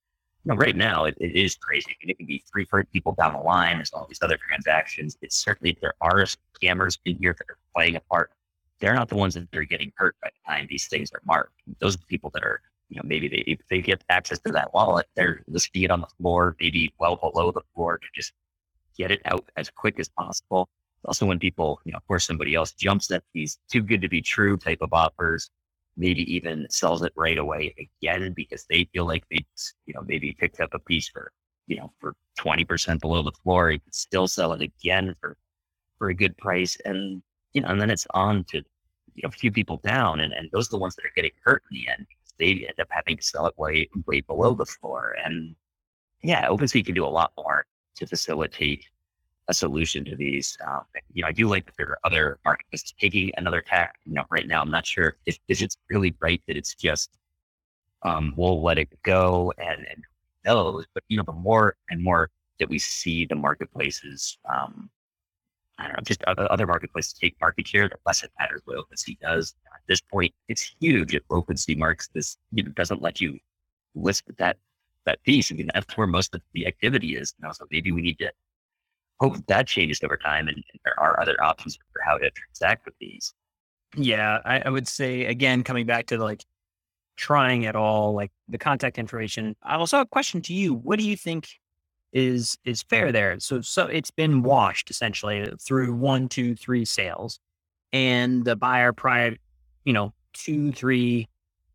you 0.45 0.51
know, 0.53 0.57
right 0.57 0.77
now 0.77 1.05
it, 1.05 1.17
it 1.21 1.37
is 1.37 1.57
crazy. 1.57 1.97
it 2.01 2.17
can 2.17 2.27
be 2.27 2.43
three, 2.51 2.65
four 2.65 2.85
people 2.85 3.15
down 3.19 3.33
the 3.33 3.41
line. 3.41 3.77
There's 3.77 3.93
all 3.93 4.07
these 4.09 4.23
other 4.23 4.39
transactions. 4.39 5.17
It's 5.23 5.37
certainly, 5.37 5.77
there 5.81 5.95
are 6.01 6.25
scammers 6.61 6.99
in 7.05 7.17
here 7.17 7.35
that 7.39 7.51
are 7.51 7.59
playing 7.75 7.97
a 7.97 8.01
part. 8.01 8.31
They're 8.81 8.95
not 8.95 9.09
the 9.09 9.17
ones 9.17 9.35
that 9.35 9.47
are 9.55 9.65
getting 9.65 9.93
hurt 9.97 10.17
by 10.23 10.31
the 10.31 10.51
time 10.51 10.67
these 10.71 10.89
things 10.89 11.11
are 11.13 11.21
marked. 11.27 11.61
Those 11.81 11.97
are 11.97 11.99
the 11.99 12.07
people 12.07 12.31
that 12.35 12.43
are 12.43 12.63
you 12.91 12.97
know, 12.97 13.03
maybe 13.05 13.29
they, 13.29 13.59
they 13.71 13.81
get 13.81 14.03
access 14.09 14.41
to 14.41 14.53
that 14.53 14.75
wallet, 14.75 15.07
they're 15.15 15.43
listing 15.47 15.83
it 15.83 15.91
on 15.91 16.01
the 16.01 16.09
floor, 16.19 16.57
maybe 16.61 16.93
well 16.99 17.17
below 17.17 17.53
the 17.53 17.63
floor 17.75 17.99
to 17.99 18.07
just 18.15 18.33
get 18.99 19.11
it 19.11 19.23
out 19.25 19.49
as 19.57 19.71
quick 19.71 19.99
as 19.99 20.09
possible. 20.09 20.69
Also, 21.05 21.27
when 21.27 21.39
people, 21.39 21.81
you 21.85 21.93
know, 21.93 21.97
of 21.97 22.07
course, 22.07 22.27
somebody 22.27 22.55
else 22.55 22.73
jumps 22.73 23.11
at 23.11 23.23
these 23.33 23.59
too 23.71 23.83
good 23.83 24.03
to 24.03 24.09
be 24.09 24.21
true 24.21 24.57
type 24.57 24.79
of 24.83 24.93
offers, 24.93 25.51
maybe 25.97 26.23
even 26.33 26.67
sells 26.71 27.03
it 27.03 27.13
right 27.17 27.39
away 27.39 27.75
again 28.03 28.33
because 28.35 28.67
they 28.69 28.89
feel 28.93 29.07
like 29.07 29.25
they, 29.31 29.45
you 29.87 29.95
know, 29.95 30.03
maybe 30.07 30.33
picked 30.33 30.61
up 30.61 30.71
a 30.75 30.79
piece 30.79 31.09
for, 31.09 31.33
you 31.67 31.77
know, 31.77 31.93
for 32.01 32.15
20% 32.39 33.01
below 33.01 33.23
the 33.23 33.33
floor. 33.33 33.71
You 33.71 33.81
could 33.81 33.95
still 33.95 34.29
sell 34.29 34.53
it 34.53 34.63
again 34.63 35.15
for, 35.21 35.37
for 35.99 36.11
a 36.11 36.15
good 36.15 36.37
price. 36.37 36.77
And, 36.85 37.23
you 37.55 37.63
know, 37.63 37.69
and 37.69 37.81
then 37.81 37.91
it's 37.91 38.07
on 38.13 38.45
to, 38.51 38.59
you 39.15 39.23
know, 39.23 39.29
a 39.29 39.33
few 39.33 39.51
people 39.51 39.81
down. 39.83 40.21
And, 40.21 40.33
and 40.33 40.51
those 40.53 40.69
are 40.69 40.77
the 40.77 40.79
ones 40.79 40.97
that 40.97 41.05
are 41.05 41.13
getting 41.17 41.33
hurt 41.45 41.63
in 41.71 41.79
the 41.79 41.89
end 41.89 42.07
they 42.41 42.67
end 42.67 42.81
up 42.81 42.89
having 42.91 43.17
to 43.19 43.23
sell 43.23 43.47
it 43.47 43.57
way 43.57 43.89
way 44.07 44.21
below 44.23 44.55
the 44.55 44.67
floor. 44.67 45.15
And 45.25 45.55
yeah, 46.23 46.49
OpenSea 46.49 46.85
can 46.85 46.95
do 46.95 47.05
a 47.05 47.07
lot 47.07 47.33
more 47.37 47.67
to 47.97 48.07
facilitate 48.07 48.85
a 49.51 49.55
solution 49.55 50.05
to 50.07 50.17
these. 50.17 50.57
Um, 50.67 50.83
you 51.13 51.23
know, 51.23 51.29
I 51.29 51.33
do 51.33 51.49
like 51.49 51.67
that 51.67 51.75
there 51.77 51.91
are 51.91 51.99
other 52.05 52.39
markets 52.45 52.95
taking 52.99 53.31
another 53.37 53.61
tack. 53.61 53.97
You 54.07 54.15
know, 54.15 54.25
right 54.31 54.47
now 54.47 54.63
I'm 54.63 54.71
not 54.71 54.87
sure 54.87 55.17
if, 55.27 55.39
if 55.49 55.61
it's 55.61 55.77
really 55.91 56.15
right 56.21 56.41
that 56.47 56.57
it's 56.57 56.75
just 56.75 57.11
um, 58.03 58.33
we'll 58.37 58.63
let 58.63 58.79
it 58.79 58.89
go 59.03 59.53
and, 59.59 59.87
and 59.91 60.05
knows. 60.45 60.87
But 60.95 61.03
you 61.09 61.19
know, 61.19 61.25
the 61.27 61.33
more 61.33 61.77
and 61.91 62.03
more 62.03 62.31
that 62.59 62.71
we 62.71 62.79
see 62.79 63.27
the 63.27 63.35
marketplaces 63.35 64.39
um, 64.51 64.89
I 65.81 65.85
don't 65.85 65.97
know, 65.97 66.03
just 66.05 66.23
other, 66.25 66.51
other 66.53 66.67
marketplaces 66.67 67.15
take 67.15 67.41
market 67.41 67.67
share, 67.67 67.89
the 67.89 67.97
less 68.05 68.23
it 68.23 68.31
matters 68.39 68.61
what 68.67 68.77
OpenSea 68.77 69.19
does. 69.19 69.55
At 69.75 69.81
this 69.89 70.01
point, 70.03 70.35
it's 70.49 70.75
huge 70.79 71.15
if 71.15 71.27
OpenSea 71.29 71.77
marks 71.79 72.09
this, 72.09 72.37
you 72.53 72.63
know, 72.63 72.71
doesn't 72.73 73.01
let 73.01 73.21
you 73.21 73.39
list 73.95 74.25
that 74.39 74.59
that 75.07 75.23
piece. 75.23 75.51
I 75.51 75.55
mean, 75.55 75.71
that's 75.73 75.97
where 75.97 76.07
most 76.07 76.35
of 76.35 76.43
the 76.53 76.67
activity 76.67 77.17
is. 77.17 77.35
You 77.39 77.47
know, 77.47 77.53
so 77.53 77.67
maybe 77.71 77.93
we 77.93 78.03
need 78.03 78.19
to 78.19 78.31
hope 79.21 79.37
that 79.47 79.67
changes 79.67 80.01
over 80.03 80.17
time 80.17 80.49
and, 80.49 80.57
and 80.57 80.81
there 80.85 80.99
are 80.99 81.21
other 81.21 81.37
options 81.43 81.77
for 81.77 82.03
how 82.05 82.17
to 82.19 82.31
transact 82.31 82.87
with 82.87 82.95
these. 83.01 83.35
Yeah, 83.97 84.39
I, 84.45 84.61
I 84.61 84.69
would 84.71 84.89
say 84.89 85.25
again, 85.25 85.63
coming 85.65 85.87
back 85.87 86.07
to 86.07 86.19
like 86.19 86.45
trying 87.17 87.67
at 87.67 87.77
all, 87.77 88.15
like 88.15 88.33
the 88.49 88.59
contact 88.59 88.99
information. 88.99 89.57
I 89.63 89.77
also 89.77 89.99
have 89.99 90.07
a 90.07 90.09
question 90.09 90.41
to 90.43 90.55
you. 90.55 90.75
What 90.75 90.99
do 90.99 91.07
you 91.07 91.17
think 91.17 91.49
is 92.13 92.59
is 92.65 92.83
fair 92.83 93.13
there. 93.13 93.39
So 93.41 93.61
so 93.61 93.87
it's 93.87 94.11
been 94.11 94.43
washed 94.43 94.91
essentially 94.91 95.53
through 95.61 95.95
one, 95.95 96.29
two, 96.29 96.55
three 96.57 96.85
sales, 96.85 97.39
and 97.93 98.45
the 98.45 98.57
buyer 98.57 98.93
prior, 98.93 99.37
you 99.85 99.93
know, 99.93 100.13
two, 100.33 100.73
three 100.73 101.29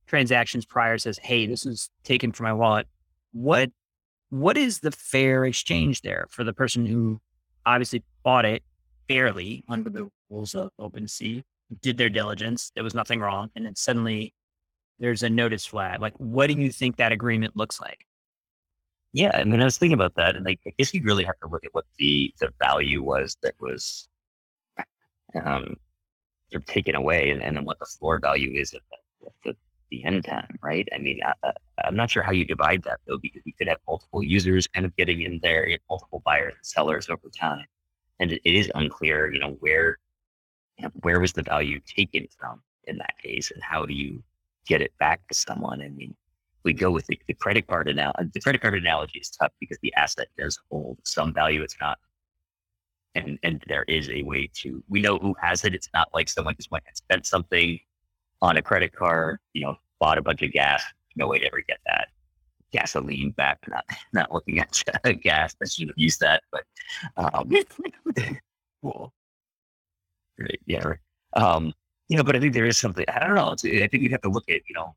transactions 0.07 0.65
prior 0.65 0.97
says, 0.97 1.17
"Hey, 1.21 1.47
this 1.47 1.65
is 1.65 1.89
taken 2.03 2.31
from 2.31 2.45
my 2.45 2.53
wallet." 2.53 2.87
What 3.31 3.71
what 4.29 4.57
is 4.57 4.79
the 4.79 4.91
fair 4.91 5.45
exchange 5.45 6.01
there 6.01 6.27
for 6.29 6.43
the 6.43 6.53
person 6.53 6.85
who 6.85 7.21
obviously 7.65 8.03
bought 8.23 8.45
it 8.45 8.63
fairly 9.07 9.63
under 9.69 9.89
the 9.89 10.09
rules 10.29 10.55
of 10.55 10.71
OpenSea, 10.79 11.43
did 11.81 11.97
their 11.97 12.09
diligence, 12.09 12.71
there 12.75 12.83
was 12.83 12.95
nothing 12.95 13.19
wrong, 13.19 13.49
and 13.55 13.65
then 13.65 13.75
suddenly 13.75 14.33
there's 14.99 15.23
a 15.23 15.29
notice 15.29 15.65
flag. 15.65 16.01
Like, 16.01 16.13
what 16.17 16.47
do 16.47 16.53
you 16.53 16.71
think 16.71 16.97
that 16.97 17.11
agreement 17.11 17.55
looks 17.55 17.81
like? 17.81 18.05
Yeah, 19.13 19.31
I 19.33 19.43
mean, 19.45 19.61
I 19.61 19.65
was 19.65 19.77
thinking 19.77 19.93
about 19.93 20.15
that, 20.15 20.35
and 20.35 20.45
like, 20.45 20.59
I 20.67 20.73
guess 20.77 20.93
you 20.93 21.01
really 21.03 21.23
have 21.23 21.39
to 21.39 21.47
look 21.47 21.63
at 21.65 21.73
what 21.73 21.85
the 21.97 22.33
the 22.39 22.49
value 22.59 23.01
was 23.01 23.37
that 23.43 23.53
was 23.61 24.09
um, 25.43 25.75
of 26.53 26.65
taken 26.65 26.95
away, 26.95 27.29
and, 27.29 27.41
and 27.41 27.55
then 27.55 27.65
what 27.65 27.79
the 27.79 27.85
floor 27.85 28.19
value 28.19 28.59
is 28.59 28.73
at 28.73 28.81
the, 28.91 29.27
at 29.27 29.33
the, 29.43 29.55
the 29.89 30.03
end 30.03 30.25
time, 30.25 30.57
right? 30.61 30.87
I 30.93 30.97
mean, 30.97 31.19
I, 31.23 31.51
am 31.83 31.95
not 31.95 32.09
sure 32.09 32.23
how 32.23 32.31
you 32.31 32.45
divide 32.45 32.83
that 32.83 32.99
though, 33.05 33.17
because 33.17 33.41
you 33.45 33.53
could 33.53 33.67
have 33.67 33.79
multiple 33.87 34.23
users 34.23 34.67
kind 34.67 34.85
of 34.85 34.95
getting 34.95 35.21
in 35.21 35.39
there, 35.43 35.67
multiple 35.89 36.21
buyers 36.25 36.53
and 36.55 36.65
sellers 36.65 37.09
over 37.09 37.29
time, 37.29 37.65
and 38.19 38.31
it, 38.31 38.41
it 38.45 38.55
is 38.55 38.71
unclear, 38.75 39.31
you 39.31 39.39
know, 39.39 39.57
where 39.59 39.99
you 40.77 40.83
know, 40.83 40.91
where 41.01 41.19
was 41.19 41.33
the 41.33 41.43
value 41.43 41.79
taken 41.85 42.27
from 42.37 42.61
in 42.85 42.97
that 42.97 43.17
case, 43.21 43.51
and 43.51 43.61
how 43.63 43.85
do 43.85 43.93
you 43.93 44.23
get 44.65 44.81
it 44.81 44.97
back 44.99 45.27
to 45.27 45.35
someone? 45.35 45.81
I 45.81 45.89
mean, 45.89 46.15
we 46.63 46.73
go 46.73 46.91
with 46.91 47.05
the, 47.07 47.19
the 47.27 47.33
credit 47.33 47.67
card 47.67 47.87
analogy. 47.87 48.31
The 48.33 48.41
credit 48.41 48.61
card 48.61 48.73
analogy 48.75 49.19
is 49.19 49.29
tough 49.29 49.51
because 49.59 49.77
the 49.81 49.93
asset 49.95 50.27
does 50.37 50.59
hold 50.69 50.97
some 51.03 51.33
value. 51.33 51.61
It's 51.61 51.77
not, 51.79 51.99
and 53.13 53.37
and 53.43 53.63
there 53.67 53.83
is 53.87 54.09
a 54.09 54.23
way 54.23 54.49
to. 54.55 54.83
We 54.89 55.01
know 55.01 55.17
who 55.17 55.35
has 55.41 55.63
it. 55.63 55.75
It's 55.75 55.89
not 55.93 56.09
like 56.13 56.29
someone 56.29 56.55
just 56.55 56.71
went 56.71 56.83
and 56.87 56.97
spent 56.97 57.25
something 57.25 57.79
on 58.41 58.57
a 58.57 58.61
credit 58.61 58.93
card. 58.93 59.39
You 59.53 59.65
know, 59.65 59.77
bought 59.99 60.17
a 60.17 60.21
bunch 60.21 60.41
of 60.41 60.51
gas. 60.51 60.83
No 61.15 61.27
way 61.27 61.39
to 61.39 61.45
ever 61.45 61.61
get 61.67 61.79
that 61.85 62.09
gasoline 62.71 63.31
back. 63.31 63.59
Not 63.67 63.85
not 64.13 64.33
looking 64.33 64.59
at 64.59 64.83
gas. 65.21 65.55
I 65.61 65.65
should 65.67 65.87
have 65.89 65.97
used 65.97 66.19
that, 66.19 66.43
but 66.51 66.63
um, 67.17 67.49
cool. 68.83 69.13
Right, 70.37 70.59
yeah. 70.65 70.93
Um, 71.33 71.73
you 72.09 72.17
know, 72.17 72.23
but 72.23 72.35
I 72.35 72.39
think 72.39 72.53
there 72.53 72.65
is 72.65 72.77
something. 72.77 73.05
I 73.07 73.19
don't 73.19 73.35
know. 73.35 73.51
I 73.51 73.87
think 73.87 74.03
you'd 74.03 74.11
have 74.11 74.21
to 74.21 74.29
look 74.29 74.49
at 74.49 74.61
you 74.67 74.75
know 74.75 74.95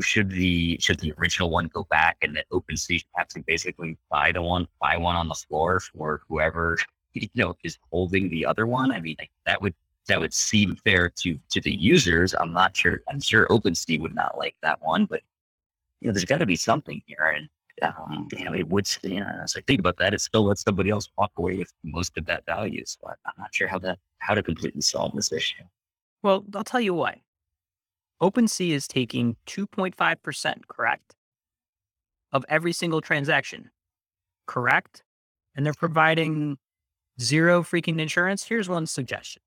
should 0.00 0.30
the 0.30 0.78
should 0.80 1.00
the 1.00 1.12
original 1.18 1.50
one 1.50 1.68
go 1.68 1.84
back 1.90 2.16
and 2.22 2.36
then 2.36 2.42
OpenSea 2.52 3.04
have 3.16 3.28
to 3.28 3.40
basically 3.46 3.96
buy 4.10 4.32
the 4.32 4.42
one 4.42 4.66
buy 4.80 4.96
one 4.96 5.16
on 5.16 5.28
the 5.28 5.34
floor 5.34 5.80
for 5.80 6.22
whoever 6.28 6.78
you 7.12 7.28
know 7.34 7.54
is 7.64 7.78
holding 7.90 8.28
the 8.28 8.46
other 8.46 8.66
one? 8.66 8.92
I 8.92 9.00
mean, 9.00 9.16
like, 9.18 9.30
that 9.46 9.60
would 9.60 9.74
that 10.08 10.20
would 10.20 10.34
seem 10.34 10.76
fair 10.76 11.08
to 11.08 11.38
to 11.50 11.60
the 11.60 11.74
users. 11.74 12.34
I'm 12.34 12.52
not 12.52 12.76
sure. 12.76 13.02
I'm 13.08 13.20
sure 13.20 13.46
OpenSea 13.48 14.00
would 14.00 14.14
not 14.14 14.38
like 14.38 14.54
that 14.62 14.78
one, 14.82 15.06
but 15.06 15.22
you 16.00 16.08
know, 16.08 16.12
there's 16.12 16.24
got 16.24 16.38
to 16.38 16.46
be 16.46 16.56
something 16.56 17.02
here, 17.06 17.34
and 17.36 17.48
um, 17.82 18.28
you 18.36 18.44
know, 18.44 18.54
it 18.54 18.68
would. 18.68 18.88
You 19.02 19.20
know, 19.20 19.30
as 19.42 19.54
I 19.56 19.60
think 19.62 19.80
about 19.80 19.96
that, 19.98 20.14
it 20.14 20.20
still 20.20 20.44
lets 20.44 20.62
somebody 20.62 20.90
else 20.90 21.08
walk 21.16 21.32
away 21.36 21.56
with 21.56 21.72
most 21.84 22.16
of 22.16 22.26
that 22.26 22.44
value. 22.46 22.84
So 22.86 22.98
I'm 23.08 23.32
not 23.38 23.54
sure 23.54 23.68
how 23.68 23.78
that 23.80 23.98
how 24.18 24.34
to 24.34 24.42
completely 24.42 24.80
solve 24.80 25.12
this 25.14 25.32
issue. 25.32 25.62
Well, 26.22 26.44
I'll 26.54 26.64
tell 26.64 26.80
you 26.80 26.94
what. 26.94 27.18
OpenSea 28.22 28.70
is 28.70 28.88
taking 28.88 29.36
2.5%, 29.46 30.66
correct? 30.68 31.14
Of 32.32 32.44
every 32.48 32.72
single 32.72 33.02
transaction, 33.02 33.70
correct? 34.46 35.02
And 35.54 35.64
they're 35.64 35.74
providing 35.74 36.56
zero 37.20 37.62
freaking 37.62 38.00
insurance. 38.00 38.44
Here's 38.44 38.68
one 38.68 38.86
suggestion 38.86 39.42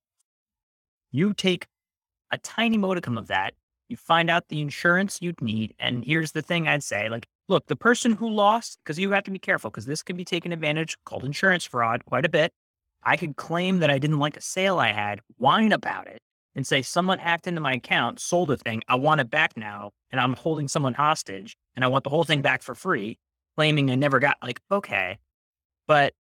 you 1.12 1.34
take 1.34 1.68
a 2.32 2.38
tiny 2.38 2.78
modicum 2.78 3.18
of 3.18 3.28
that, 3.28 3.54
you 3.90 3.98
find 3.98 4.30
out 4.30 4.48
the 4.48 4.62
insurance 4.62 5.20
you'd 5.22 5.42
need. 5.42 5.74
And 5.80 6.06
here's 6.06 6.32
the 6.32 6.42
thing 6.42 6.68
I'd 6.68 6.84
say 6.84 7.10
like, 7.10 7.28
look, 7.48 7.66
the 7.66 7.76
person 7.76 8.14
who 8.14 8.30
lost, 8.30 8.80
because 8.84 9.00
you 9.00 9.12
have 9.12 9.24
to 9.26 9.32
be 9.32 9.40
careful, 9.40 9.70
because 9.70 9.86
this 9.86 10.04
can 10.04 10.16
be 10.16 10.24
taken 10.24 10.52
advantage 10.52 10.98
called 11.06 11.26
insurance 11.26 11.66
fraud 11.66 12.06
quite 12.06 12.26
a 12.26 12.30
bit. 12.30 12.54
I 13.04 13.18
could 13.18 13.36
claim 13.36 13.80
that 13.80 13.90
I 13.90 13.98
didn't 13.98 14.20
like 14.20 14.38
a 14.38 14.42
sale 14.42 14.80
I 14.80 14.92
had, 14.92 15.22
whine 15.38 15.72
about 15.72 16.08
it, 16.08 16.22
and 16.56 16.68
say 16.68 16.82
someone 16.82 17.18
hacked 17.18 17.48
into 17.48 17.62
my 17.62 17.74
account, 17.74 18.20
sold 18.20 18.52
a 18.52 18.58
thing, 18.58 18.82
I 18.88 18.96
want 18.96 19.22
it 19.22 19.30
back 19.30 19.56
now, 19.58 19.92
and 20.12 20.20
I'm 20.20 20.34
holding 20.34 20.68
someone 20.68 20.94
hostage, 20.94 21.56
and 21.76 21.84
I 21.86 21.88
want 21.88 22.04
the 22.04 22.10
whole 22.10 22.26
thing 22.26 22.42
back 22.42 22.62
for 22.62 22.76
free, 22.76 23.18
claiming 23.56 23.90
I 23.90 23.96
never 23.96 24.20
got 24.20 24.38
like 24.44 24.60
okay. 24.70 25.18
But 25.88 26.14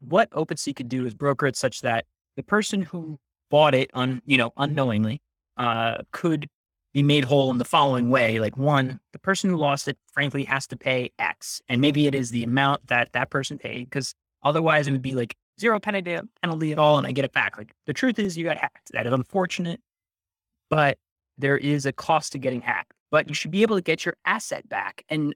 what 0.00 0.30
OpenSea 0.30 0.74
could 0.74 0.88
do 0.88 1.06
is 1.06 1.14
broker 1.14 1.46
it 1.46 1.56
such 1.56 1.82
that 1.82 2.06
the 2.36 2.42
person 2.42 2.82
who 2.82 3.18
bought 3.50 3.74
it 3.74 3.90
on, 3.94 4.22
you 4.24 4.38
know, 4.38 4.52
unknowingly, 4.56 5.20
uh, 5.56 5.98
could 6.12 6.48
be 6.92 7.02
made 7.02 7.24
whole 7.24 7.50
in 7.50 7.58
the 7.58 7.64
following 7.64 8.10
way. 8.10 8.40
Like 8.40 8.56
one, 8.56 9.00
the 9.12 9.18
person 9.18 9.50
who 9.50 9.56
lost 9.56 9.88
it, 9.88 9.96
frankly, 10.12 10.44
has 10.44 10.66
to 10.68 10.76
pay 10.76 11.10
X. 11.18 11.60
And 11.68 11.80
maybe 11.80 12.06
it 12.06 12.14
is 12.14 12.30
the 12.30 12.44
amount 12.44 12.86
that 12.88 13.12
that 13.12 13.30
person 13.30 13.58
paid 13.58 13.84
because 13.84 14.14
otherwise 14.42 14.88
it 14.88 14.92
would 14.92 15.02
be 15.02 15.14
like 15.14 15.36
zero 15.60 15.78
penalty, 15.78 16.18
penalty 16.42 16.72
at 16.72 16.78
all. 16.78 16.98
And 16.98 17.06
I 17.06 17.12
get 17.12 17.24
it 17.24 17.32
back. 17.32 17.56
Like 17.56 17.72
the 17.86 17.92
truth 17.92 18.18
is 18.18 18.36
you 18.36 18.44
got 18.44 18.58
hacked. 18.58 18.90
That 18.92 19.06
is 19.06 19.12
unfortunate, 19.12 19.80
but 20.68 20.98
there 21.38 21.56
is 21.56 21.86
a 21.86 21.92
cost 21.92 22.32
to 22.32 22.38
getting 22.38 22.60
hacked, 22.60 22.92
but 23.10 23.28
you 23.28 23.34
should 23.34 23.50
be 23.50 23.62
able 23.62 23.76
to 23.76 23.82
get 23.82 24.04
your 24.04 24.16
asset 24.24 24.68
back. 24.68 25.04
And 25.08 25.34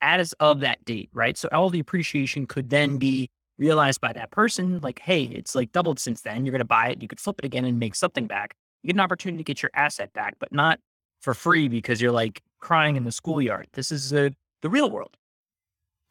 as 0.00 0.32
of 0.34 0.60
that 0.60 0.84
date, 0.84 1.10
right? 1.12 1.36
So 1.36 1.48
all 1.50 1.70
the 1.70 1.80
appreciation 1.80 2.46
could 2.46 2.70
then 2.70 2.98
be 2.98 3.30
realized 3.58 4.00
by 4.00 4.12
that 4.12 4.30
person, 4.30 4.80
like, 4.80 5.00
hey, 5.00 5.24
it's 5.24 5.54
like 5.54 5.72
doubled 5.72 5.98
since 5.98 6.20
then. 6.20 6.44
You're 6.44 6.52
going 6.52 6.58
to 6.60 6.64
buy 6.64 6.88
it. 6.88 7.02
You 7.02 7.08
could 7.08 7.20
flip 7.20 7.38
it 7.38 7.44
again 7.44 7.64
and 7.64 7.78
make 7.78 7.94
something 7.94 8.26
back. 8.26 8.54
You 8.84 8.88
get 8.88 8.96
an 8.96 9.00
opportunity 9.00 9.38
to 9.38 9.44
get 9.44 9.62
your 9.62 9.70
asset 9.74 10.12
back, 10.12 10.36
but 10.38 10.52
not 10.52 10.78
for 11.22 11.32
free 11.32 11.68
because 11.68 12.02
you're 12.02 12.12
like 12.12 12.42
crying 12.60 12.96
in 12.96 13.04
the 13.04 13.12
schoolyard. 13.12 13.66
This 13.72 13.90
is 13.90 14.10
the 14.10 14.34
real 14.62 14.90
world. 14.90 15.16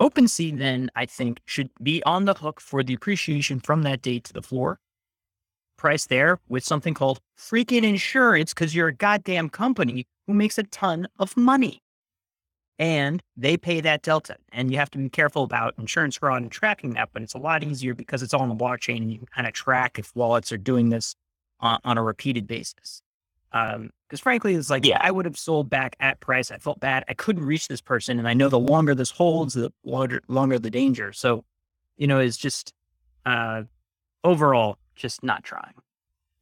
OpenSea 0.01 0.57
then, 0.57 0.89
I 0.95 1.05
think, 1.05 1.39
should 1.45 1.69
be 1.81 2.01
on 2.03 2.25
the 2.25 2.33
hook 2.33 2.59
for 2.59 2.83
the 2.83 2.95
appreciation 2.95 3.59
from 3.59 3.83
that 3.83 4.01
date 4.01 4.23
to 4.25 4.33
the 4.33 4.41
floor 4.41 4.79
price 5.77 6.07
there 6.07 6.39
with 6.49 6.63
something 6.63 6.93
called 6.93 7.19
freaking 7.37 7.83
insurance 7.83 8.53
because 8.53 8.73
you're 8.73 8.87
a 8.87 8.93
goddamn 8.93 9.49
company 9.49 10.07
who 10.25 10.33
makes 10.33 10.57
a 10.57 10.63
ton 10.63 11.07
of 11.19 11.37
money. 11.37 11.79
And 12.79 13.21
they 13.37 13.55
pay 13.55 13.81
that 13.81 14.01
delta. 14.01 14.37
And 14.51 14.71
you 14.71 14.77
have 14.77 14.89
to 14.91 14.97
be 14.97 15.09
careful 15.09 15.43
about 15.43 15.75
insurance 15.77 16.17
fraud 16.17 16.41
and 16.41 16.51
tracking 16.51 16.95
that, 16.95 17.09
but 17.13 17.21
it's 17.21 17.35
a 17.35 17.37
lot 17.37 17.63
easier 17.63 17.93
because 17.93 18.23
it's 18.23 18.33
all 18.33 18.41
on 18.41 18.49
the 18.49 18.55
blockchain 18.55 18.97
and 18.97 19.11
you 19.11 19.19
can 19.19 19.27
kind 19.27 19.45
of 19.45 19.53
track 19.53 19.99
if 19.99 20.15
wallets 20.15 20.51
are 20.51 20.57
doing 20.57 20.89
this 20.89 21.15
on, 21.63 21.79
on 21.83 21.97
a 21.97 22.03
repeated 22.03 22.45
basis. 22.45 23.01
Because 23.51 23.79
um, 23.79 23.91
frankly, 24.17 24.55
it's 24.55 24.69
like, 24.69 24.85
yeah, 24.85 24.99
I 25.01 25.11
would 25.11 25.25
have 25.25 25.37
sold 25.37 25.69
back 25.69 25.95
at 25.99 26.19
price. 26.19 26.51
I 26.51 26.57
felt 26.57 26.79
bad. 26.79 27.03
I 27.07 27.13
couldn't 27.13 27.45
reach 27.45 27.67
this 27.67 27.81
person. 27.81 28.19
And 28.19 28.27
I 28.27 28.33
know 28.33 28.49
the 28.49 28.59
longer 28.59 28.93
this 28.93 29.11
holds, 29.11 29.53
the 29.53 29.71
longer, 29.83 30.21
longer 30.27 30.59
the 30.59 30.69
danger. 30.69 31.13
So, 31.13 31.45
you 31.97 32.07
know, 32.07 32.19
it's 32.19 32.37
just 32.37 32.73
uh, 33.25 33.63
overall 34.23 34.77
just 34.95 35.23
not 35.23 35.43
trying. 35.43 35.73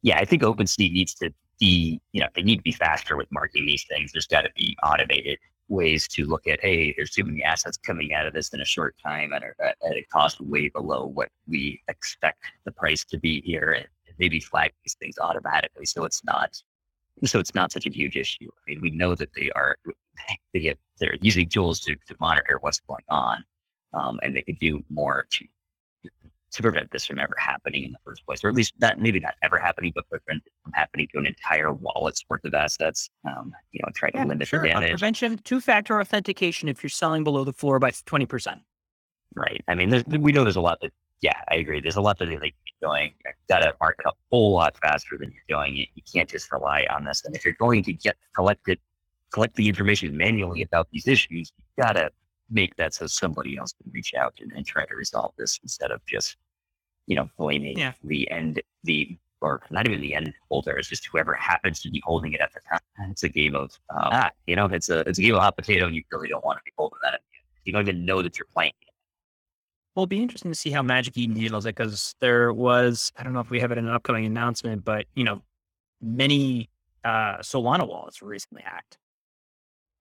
Yeah, 0.02 0.18
I 0.18 0.24
think 0.24 0.42
OpenSea 0.42 0.92
needs 0.92 1.14
to 1.16 1.32
be, 1.60 2.00
you 2.12 2.20
know, 2.20 2.28
they 2.34 2.42
need 2.42 2.56
to 2.56 2.62
be 2.62 2.72
faster 2.72 3.16
with 3.16 3.30
marking 3.30 3.66
these 3.66 3.84
things. 3.88 4.10
There's 4.12 4.26
got 4.26 4.42
to 4.42 4.50
be 4.56 4.76
automated 4.82 5.38
ways 5.68 6.08
to 6.08 6.24
look 6.24 6.46
at, 6.46 6.60
hey, 6.60 6.92
there's 6.96 7.10
too 7.10 7.24
many 7.24 7.42
assets 7.42 7.76
coming 7.76 8.12
out 8.14 8.26
of 8.26 8.34
this 8.34 8.48
in 8.50 8.60
a 8.60 8.64
short 8.64 8.96
time 9.02 9.32
at 9.32 9.42
a, 9.42 9.68
at 9.68 9.96
a 9.96 10.04
cost 10.10 10.40
way 10.40 10.68
below 10.70 11.06
what 11.06 11.28
we 11.46 11.80
expect 11.88 12.42
the 12.64 12.72
price 12.72 13.04
to 13.04 13.18
be 13.18 13.42
here, 13.42 13.86
maybe 14.18 14.40
flag 14.40 14.72
these 14.84 14.94
things 14.94 15.18
automatically 15.18 15.86
so 15.86 16.04
it's 16.04 16.22
not 16.24 16.62
so 17.24 17.38
it's 17.38 17.54
not 17.54 17.70
such 17.70 17.86
a 17.86 17.90
huge 17.90 18.16
issue. 18.16 18.48
I 18.48 18.70
mean, 18.70 18.80
we 18.80 18.90
know 18.90 19.14
that 19.14 19.30
they 19.34 19.50
are 19.54 19.76
they 20.52 20.60
get 20.60 20.78
they're 20.98 21.16
using 21.20 21.48
tools 21.48 21.80
to, 21.80 21.94
to 21.94 22.16
monitor 22.20 22.58
what's 22.60 22.80
going 22.80 23.04
on, 23.08 23.44
um, 23.92 24.18
and 24.22 24.34
they 24.34 24.42
could 24.42 24.58
do 24.58 24.82
more 24.90 25.26
to 25.30 25.46
to 26.52 26.62
prevent 26.62 26.90
this 26.90 27.06
from 27.06 27.18
ever 27.18 27.34
happening 27.38 27.84
in 27.84 27.92
the 27.92 27.98
first 28.04 28.24
place, 28.26 28.44
or 28.44 28.48
at 28.48 28.54
least 28.54 28.74
not 28.80 28.98
maybe 28.98 29.20
not 29.20 29.34
ever 29.42 29.58
happening, 29.58 29.92
but 29.94 30.08
prevent 30.08 30.42
it 30.44 30.52
from 30.62 30.72
happening 30.72 31.08
to 31.12 31.18
an 31.18 31.26
entire 31.26 31.72
wallet's 31.72 32.24
worth 32.28 32.44
of 32.44 32.54
assets. 32.54 33.08
Um, 33.26 33.52
you 33.72 33.80
know, 33.82 33.90
try 33.94 34.10
to 34.10 34.18
yeah, 34.18 34.24
limit 34.24 34.48
sure. 34.48 34.60
the 34.60 34.68
damage. 34.68 34.90
prevention, 34.90 35.38
two-factor 35.44 36.00
authentication 36.00 36.68
if 36.68 36.82
you're 36.82 36.90
selling 36.90 37.24
below 37.24 37.44
the 37.44 37.52
floor 37.52 37.78
by 37.78 37.92
twenty 38.04 38.26
percent. 38.26 38.60
Right. 39.34 39.62
I 39.68 39.74
mean, 39.74 40.02
we 40.08 40.32
know 40.32 40.44
there's 40.44 40.56
a 40.56 40.60
lot 40.60 40.80
that. 40.82 40.92
Yeah, 41.20 41.40
I 41.48 41.54
agree. 41.54 41.80
There's 41.80 41.96
a 41.96 42.00
lot 42.00 42.18
that 42.18 42.26
they 42.26 42.38
like 42.38 42.54
doing. 42.82 43.12
Got 43.48 43.60
to 43.60 43.74
market 43.80 44.06
a 44.06 44.12
whole 44.30 44.52
lot 44.52 44.76
faster 44.76 45.16
than 45.18 45.32
you're 45.32 45.58
doing 45.58 45.78
it. 45.78 45.88
You 45.94 46.02
can't 46.12 46.28
just 46.28 46.50
rely 46.52 46.86
on 46.90 47.04
this. 47.04 47.24
And 47.24 47.34
if 47.34 47.44
you're 47.44 47.54
going 47.54 47.82
to 47.84 47.92
get 47.92 48.16
collected, 48.34 48.78
collect 49.32 49.54
the 49.54 49.68
information 49.68 50.16
manually 50.16 50.62
about 50.62 50.88
these 50.90 51.06
issues, 51.06 51.52
you 51.56 51.82
got 51.82 51.92
to 51.92 52.10
make 52.50 52.76
that 52.76 52.92
so 52.92 53.06
somebody 53.06 53.56
else 53.56 53.72
can 53.72 53.90
reach 53.92 54.12
out 54.14 54.34
and, 54.40 54.52
and 54.52 54.66
try 54.66 54.84
to 54.84 54.94
resolve 54.94 55.32
this 55.38 55.58
instead 55.62 55.90
of 55.90 56.04
just, 56.06 56.36
you 57.06 57.16
know, 57.16 57.28
blaming 57.38 57.78
yeah. 57.78 57.92
the 58.04 58.30
end, 58.30 58.60
the, 58.84 59.16
or 59.40 59.62
not 59.70 59.88
even 59.88 60.00
the 60.00 60.14
end 60.14 60.32
holder, 60.50 60.76
it's 60.76 60.88
just 60.88 61.06
whoever 61.06 61.34
happens 61.34 61.80
to 61.80 61.90
be 61.90 62.02
holding 62.04 62.32
it 62.32 62.40
at 62.40 62.52
the 62.52 62.60
time. 62.68 63.10
It's 63.10 63.22
a 63.22 63.28
game 63.28 63.54
of, 63.54 63.70
um, 63.90 64.10
ah, 64.12 64.30
you 64.46 64.54
know, 64.54 64.66
it's 64.66 64.90
a, 64.90 65.00
it's 65.00 65.18
a 65.18 65.22
game 65.22 65.34
of 65.34 65.40
hot 65.40 65.56
potato 65.56 65.86
and 65.86 65.96
you 65.96 66.02
really 66.12 66.28
don't 66.28 66.44
want 66.44 66.58
to 66.58 66.62
be 66.64 66.72
holding 66.76 66.98
that. 67.02 67.20
You 67.64 67.72
don't 67.72 67.82
even 67.82 68.04
know 68.04 68.22
that 68.22 68.38
you're 68.38 68.46
playing 68.52 68.72
it. 68.82 68.91
Well, 69.94 70.04
it'll 70.04 70.08
be 70.08 70.22
interesting 70.22 70.50
to 70.50 70.58
see 70.58 70.70
how 70.70 70.82
Magic 70.82 71.16
Eden 71.18 71.36
handles 71.36 71.66
it 71.66 71.74
because 71.74 72.14
there 72.20 72.52
was, 72.52 73.12
I 73.16 73.22
don't 73.22 73.34
know 73.34 73.40
if 73.40 73.50
we 73.50 73.60
have 73.60 73.72
it 73.72 73.78
in 73.78 73.86
an 73.86 73.92
upcoming 73.92 74.24
announcement, 74.24 74.84
but, 74.84 75.06
you 75.14 75.24
know, 75.24 75.42
many 76.00 76.70
uh, 77.04 77.38
Solana 77.38 77.86
wallets 77.86 78.22
were 78.22 78.28
recently 78.28 78.62
hacked 78.62 78.96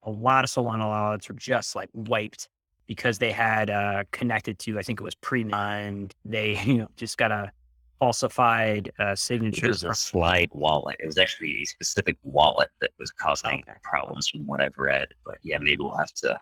a 0.04 0.12
lot 0.12 0.44
of 0.44 0.50
Solana 0.50 0.88
wallets 0.88 1.30
were 1.30 1.36
just 1.36 1.76
like 1.76 1.90
wiped 1.94 2.50
because 2.88 3.20
they 3.20 3.32
had 3.32 3.70
uh, 3.70 4.04
connected 4.12 4.60
to, 4.60 4.80
I 4.80 4.82
think 4.82 5.00
it 5.00 5.04
was 5.04 5.16
pre-mined. 5.16 6.16
They, 6.26 6.60
you 6.66 6.78
know, 6.80 6.88
just 6.98 7.18
got 7.18 7.32
a 7.32 7.52
falsified 8.00 8.92
uh, 9.00 9.16
signature. 9.16 9.68
It 9.68 9.70
was 9.70 9.84
a 9.84 9.94
Slope 9.94 10.50
wallet. 10.54 10.98
It 11.00 11.06
was 11.06 11.18
actually 11.18 11.62
a 11.62 11.66
specific 11.66 12.18
wallet 12.24 12.70
that 12.82 12.92
was 13.00 13.12
causing 13.12 13.64
okay. 13.68 13.78
problems 13.84 14.28
from 14.28 14.46
what 14.48 14.62
I've 14.62 14.78
read. 14.78 15.10
But 15.26 15.38
yeah, 15.44 15.60
maybe 15.60 15.78
we'll 15.80 15.96
have 15.98 16.14
to 16.16 16.40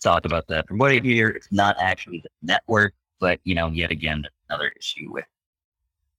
talk 0.00 0.24
about 0.24 0.46
that. 0.48 0.68
From 0.68 0.78
what 0.78 0.92
I 0.92 0.98
hear, 0.98 1.28
it's 1.28 1.50
not 1.50 1.76
actually 1.80 2.20
the 2.22 2.30
network, 2.42 2.94
but 3.20 3.40
you 3.44 3.54
know, 3.54 3.68
yet 3.68 3.90
again, 3.90 4.24
another 4.48 4.72
issue 4.78 5.10
with 5.10 5.24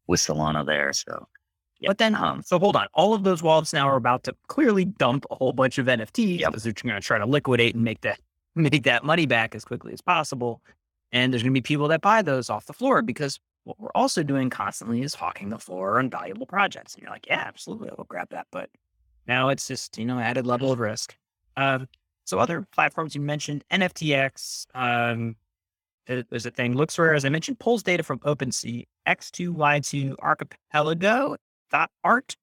with 0.07 0.19
Solana 0.19 0.65
there. 0.65 0.91
So 0.93 1.27
but 1.87 1.97
then, 1.97 2.15
um, 2.15 2.41
so 2.41 2.59
hold 2.59 2.75
on. 2.75 2.87
All 2.93 3.13
of 3.13 3.23
those 3.23 3.43
wallets 3.43 3.73
now 3.73 3.87
are 3.87 3.95
about 3.95 4.23
to 4.23 4.35
clearly 4.47 4.85
dump 4.85 5.25
a 5.31 5.35
whole 5.35 5.53
bunch 5.53 5.77
of 5.77 5.87
NFTs 5.87 6.39
yep. 6.39 6.51
because 6.51 6.63
they're 6.63 6.73
going 6.73 6.95
to 6.95 7.01
try 7.01 7.17
to 7.17 7.25
liquidate 7.25 7.75
and 7.75 7.83
make 7.83 8.01
that 8.01 8.19
make 8.55 8.83
that 8.83 9.03
money 9.03 9.25
back 9.25 9.55
as 9.55 9.65
quickly 9.65 9.93
as 9.93 10.01
possible. 10.01 10.61
And 11.11 11.31
there's 11.31 11.43
going 11.43 11.53
to 11.53 11.57
be 11.57 11.61
people 11.61 11.87
that 11.89 12.01
buy 12.01 12.21
those 12.21 12.49
off 12.49 12.65
the 12.65 12.73
floor 12.73 13.01
because 13.01 13.39
what 13.65 13.79
we're 13.79 13.91
also 13.93 14.23
doing 14.23 14.49
constantly 14.49 15.01
is 15.01 15.13
hawking 15.13 15.49
the 15.49 15.59
floor 15.59 15.99
on 15.99 16.09
valuable 16.09 16.45
projects. 16.45 16.95
And 16.95 17.03
you're 17.03 17.11
like, 17.11 17.27
yeah, 17.27 17.43
absolutely, 17.45 17.89
I'll 17.89 18.05
grab 18.05 18.29
that. 18.31 18.47
But 18.51 18.69
now 19.27 19.49
it's 19.49 19.67
just 19.67 19.97
you 19.97 20.05
know 20.05 20.19
added 20.19 20.47
level 20.47 20.71
of 20.71 20.79
risk. 20.79 21.15
Um, 21.57 21.87
so 22.25 22.39
other 22.39 22.65
platforms 22.71 23.15
you 23.15 23.21
mentioned, 23.21 23.63
NFTX. 23.71 24.67
Um, 24.75 25.35
there's 26.05 26.45
a 26.45 26.51
thing. 26.51 26.75
LooksRare, 26.75 27.15
as 27.15 27.23
I 27.23 27.29
mentioned, 27.29 27.59
pulls 27.59 27.81
data 27.81 28.03
from 28.03 28.19
OpenSea, 28.19 28.85
X2Y2 29.07 30.15
Archipelago, 30.19 31.37
that 31.71 31.89
art 32.03 32.35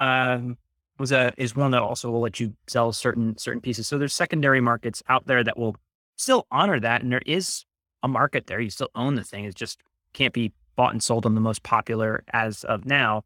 um, 0.00 0.58
was 0.98 1.12
a 1.12 1.32
is 1.38 1.56
one 1.56 1.70
that 1.70 1.80
also 1.80 2.10
will 2.10 2.20
let 2.20 2.40
you 2.40 2.54
sell 2.66 2.92
certain 2.92 3.38
certain 3.38 3.60
pieces. 3.60 3.86
So 3.86 3.96
there's 3.96 4.14
secondary 4.14 4.60
markets 4.60 5.02
out 5.08 5.26
there 5.26 5.42
that 5.44 5.58
will 5.58 5.76
still 6.16 6.46
honor 6.50 6.78
that, 6.80 7.02
and 7.02 7.10
there 7.10 7.22
is 7.24 7.64
a 8.02 8.08
market 8.08 8.46
there. 8.46 8.60
You 8.60 8.70
still 8.70 8.90
own 8.94 9.14
the 9.14 9.24
thing. 9.24 9.44
It 9.44 9.54
just 9.54 9.80
can't 10.12 10.34
be 10.34 10.52
bought 10.76 10.92
and 10.92 11.02
sold 11.02 11.24
on 11.24 11.34
the 11.34 11.40
most 11.40 11.62
popular 11.62 12.24
as 12.32 12.64
of 12.64 12.84
now 12.84 13.22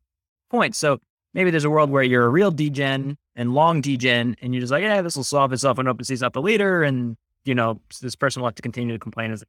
point. 0.50 0.76
So 0.76 1.00
maybe 1.32 1.50
there's 1.50 1.64
a 1.64 1.70
world 1.70 1.90
where 1.90 2.02
you're 2.02 2.26
a 2.26 2.28
real 2.28 2.50
degen 2.50 3.16
and 3.36 3.54
long 3.54 3.80
degen, 3.80 4.36
and 4.40 4.54
you're 4.54 4.60
just 4.60 4.72
like, 4.72 4.82
yeah, 4.82 5.02
this 5.02 5.16
will 5.16 5.24
solve 5.24 5.52
itself, 5.52 5.78
and 5.78 5.88
OpenSea's 5.88 6.20
not 6.20 6.32
the 6.32 6.42
leader, 6.42 6.82
and 6.82 7.16
you 7.44 7.54
know 7.54 7.80
this 8.00 8.14
person 8.14 8.40
will 8.40 8.48
have 8.48 8.54
to 8.54 8.62
continue 8.62 8.94
to 8.94 8.98
complain 8.98 9.32
as 9.32 9.44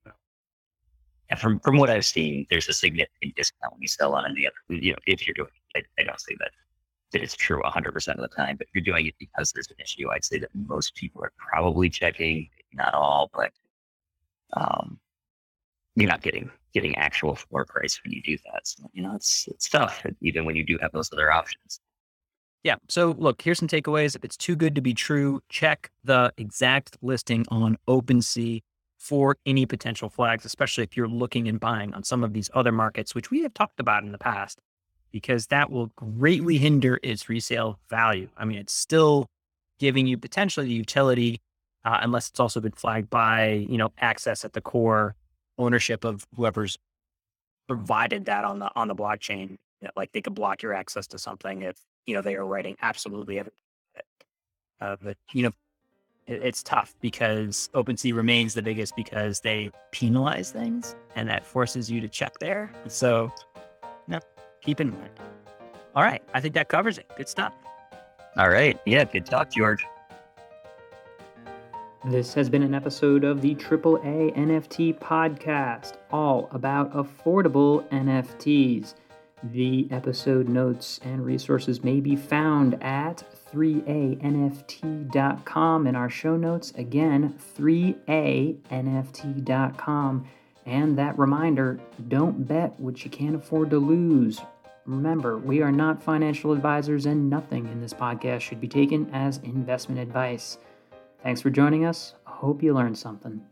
yeah, 1.29 1.35
from 1.37 1.59
from 1.59 1.77
what 1.77 1.89
I've 1.89 2.05
seen, 2.05 2.45
there's 2.49 2.69
a 2.69 2.73
significant 2.73 3.35
discount 3.35 3.73
when 3.73 3.81
you 3.81 3.87
sell 3.87 4.13
on 4.13 4.25
any 4.29 4.45
other. 4.45 4.81
You 4.81 4.91
know, 4.91 4.97
if 5.07 5.25
you're 5.25 5.33
doing, 5.33 5.49
I, 5.75 5.81
I 5.99 6.03
don't 6.03 6.19
say 6.19 6.35
that 6.39 6.51
that 7.11 7.21
it's 7.21 7.35
true 7.35 7.61
100 7.61 7.91
percent 7.93 8.19
of 8.19 8.29
the 8.29 8.35
time, 8.35 8.57
but 8.57 8.67
if 8.67 8.75
you're 8.75 8.83
doing 8.83 9.07
it 9.07 9.15
because 9.19 9.51
there's 9.51 9.69
an 9.69 9.77
issue, 9.81 10.09
I'd 10.11 10.25
say 10.25 10.39
that 10.39 10.49
most 10.53 10.95
people 10.95 11.23
are 11.23 11.31
probably 11.37 11.89
checking, 11.89 12.49
not 12.73 12.93
all, 12.93 13.29
but 13.33 13.51
um, 14.53 14.99
you're 15.95 16.09
not 16.09 16.21
getting 16.21 16.49
getting 16.73 16.95
actual 16.97 17.35
floor 17.35 17.65
price 17.65 17.99
when 18.03 18.13
you 18.13 18.21
do 18.21 18.37
that. 18.45 18.67
So 18.67 18.89
you 18.93 19.01
know, 19.01 19.15
it's 19.15 19.47
it's 19.47 19.67
tough, 19.67 20.05
even 20.21 20.45
when 20.45 20.55
you 20.55 20.63
do 20.63 20.77
have 20.81 20.91
those 20.91 21.11
other 21.11 21.31
options. 21.31 21.79
Yeah. 22.65 22.77
So 22.89 23.13
look, 23.19 23.43
here's 23.43 23.59
some 23.59 23.67
takeaways. 23.67 24.15
If 24.15 24.25
it's 24.25 24.35
too 24.35 24.55
good 24.55 24.73
to 24.73 24.81
be 24.81 24.95
true, 24.95 25.39
check 25.49 25.91
the 26.03 26.33
exact 26.35 26.97
listing 27.03 27.45
on 27.49 27.77
OpenSea 27.87 28.63
for 28.97 29.37
any 29.45 29.67
potential 29.67 30.09
flags, 30.09 30.45
especially 30.45 30.83
if 30.83 30.97
you're 30.97 31.07
looking 31.07 31.47
and 31.47 31.59
buying 31.59 31.93
on 31.93 32.03
some 32.03 32.23
of 32.23 32.33
these 32.33 32.49
other 32.55 32.71
markets, 32.71 33.13
which 33.13 33.29
we 33.29 33.43
have 33.43 33.53
talked 33.53 33.79
about 33.79 34.01
in 34.01 34.11
the 34.11 34.17
past, 34.17 34.57
because 35.11 35.45
that 35.47 35.69
will 35.69 35.91
greatly 35.95 36.57
hinder 36.57 36.99
its 37.03 37.29
resale 37.29 37.77
value. 37.87 38.29
I 38.35 38.45
mean, 38.45 38.57
it's 38.57 38.73
still 38.73 39.27
giving 39.77 40.07
you 40.07 40.17
potentially 40.17 40.65
the 40.65 40.73
utility, 40.73 41.41
uh, 41.83 41.99
unless 42.01 42.29
it's 42.29 42.39
also 42.39 42.59
been 42.61 42.71
flagged 42.71 43.11
by, 43.11 43.67
you 43.69 43.77
know, 43.77 43.91
access 43.99 44.43
at 44.43 44.53
the 44.53 44.61
core 44.61 45.13
ownership 45.59 46.03
of 46.03 46.25
whoever's 46.35 46.79
provided 47.67 48.25
that 48.25 48.43
on 48.43 48.57
the 48.57 48.71
on 48.75 48.87
the 48.87 48.95
blockchain. 48.95 49.57
Like 49.95 50.13
they 50.13 50.21
could 50.21 50.33
block 50.33 50.63
your 50.63 50.73
access 50.73 51.05
to 51.07 51.19
something 51.19 51.61
if 51.61 51.77
you 52.05 52.15
know 52.15 52.21
they 52.21 52.35
are 52.35 52.45
writing 52.45 52.75
absolutely 52.81 53.39
everything. 53.39 53.59
Uh, 54.81 54.95
but 55.01 55.17
you 55.33 55.43
know, 55.43 55.51
it's 56.27 56.63
tough 56.63 56.95
because 57.01 57.69
OpenSea 57.73 58.15
remains 58.15 58.53
the 58.53 58.61
biggest 58.61 58.95
because 58.95 59.39
they 59.39 59.69
penalize 59.91 60.51
things 60.51 60.95
and 61.15 61.29
that 61.29 61.45
forces 61.45 61.89
you 61.89 62.01
to 62.01 62.07
check 62.07 62.39
there. 62.39 62.71
So, 62.87 63.31
no, 64.07 64.19
keep 64.61 64.81
in 64.81 64.91
mind. 64.91 65.11
All 65.95 66.03
right. 66.03 66.21
I 66.33 66.41
think 66.41 66.53
that 66.55 66.67
covers 66.67 66.97
it. 66.97 67.09
Good 67.15 67.29
stuff. 67.29 67.53
All 68.37 68.49
right. 68.49 68.79
Yeah. 68.85 69.05
Good 69.05 69.25
talk, 69.25 69.51
George. 69.51 69.85
This 72.05 72.33
has 72.35 72.49
been 72.49 72.61
an 72.61 72.75
episode 72.75 73.23
of 73.23 73.41
the 73.41 73.55
AAA 73.55 74.35
NFT 74.37 74.99
podcast, 74.99 75.97
all 76.11 76.49
about 76.51 76.93
affordable 76.93 77.87
NFTs. 77.89 78.93
The 79.51 79.87
episode 79.91 80.49
notes 80.49 80.99
and 81.03 81.23
resources 81.23 81.83
may 81.83 81.99
be 81.99 82.15
found 82.15 82.81
at 82.81 83.23
3anft.com 83.53 85.87
in 85.87 85.95
our 85.95 86.09
show 86.09 86.35
notes. 86.35 86.73
Again, 86.75 87.37
3anft.com. 87.57 90.27
And 90.65 90.97
that 90.97 91.19
reminder 91.19 91.79
don't 92.07 92.47
bet 92.47 92.79
what 92.79 93.05
you 93.05 93.11
can't 93.11 93.35
afford 93.35 93.69
to 93.69 93.77
lose. 93.77 94.41
Remember, 94.87 95.37
we 95.37 95.61
are 95.61 95.71
not 95.71 96.01
financial 96.01 96.51
advisors, 96.51 97.05
and 97.05 97.29
nothing 97.29 97.67
in 97.67 97.81
this 97.81 97.93
podcast 97.93 98.41
should 98.41 98.59
be 98.59 98.67
taken 98.67 99.07
as 99.13 99.37
investment 99.43 100.01
advice. 100.01 100.57
Thanks 101.21 101.41
for 101.41 101.51
joining 101.51 101.85
us. 101.85 102.15
Hope 102.23 102.63
you 102.63 102.73
learned 102.73 102.97
something. 102.97 103.43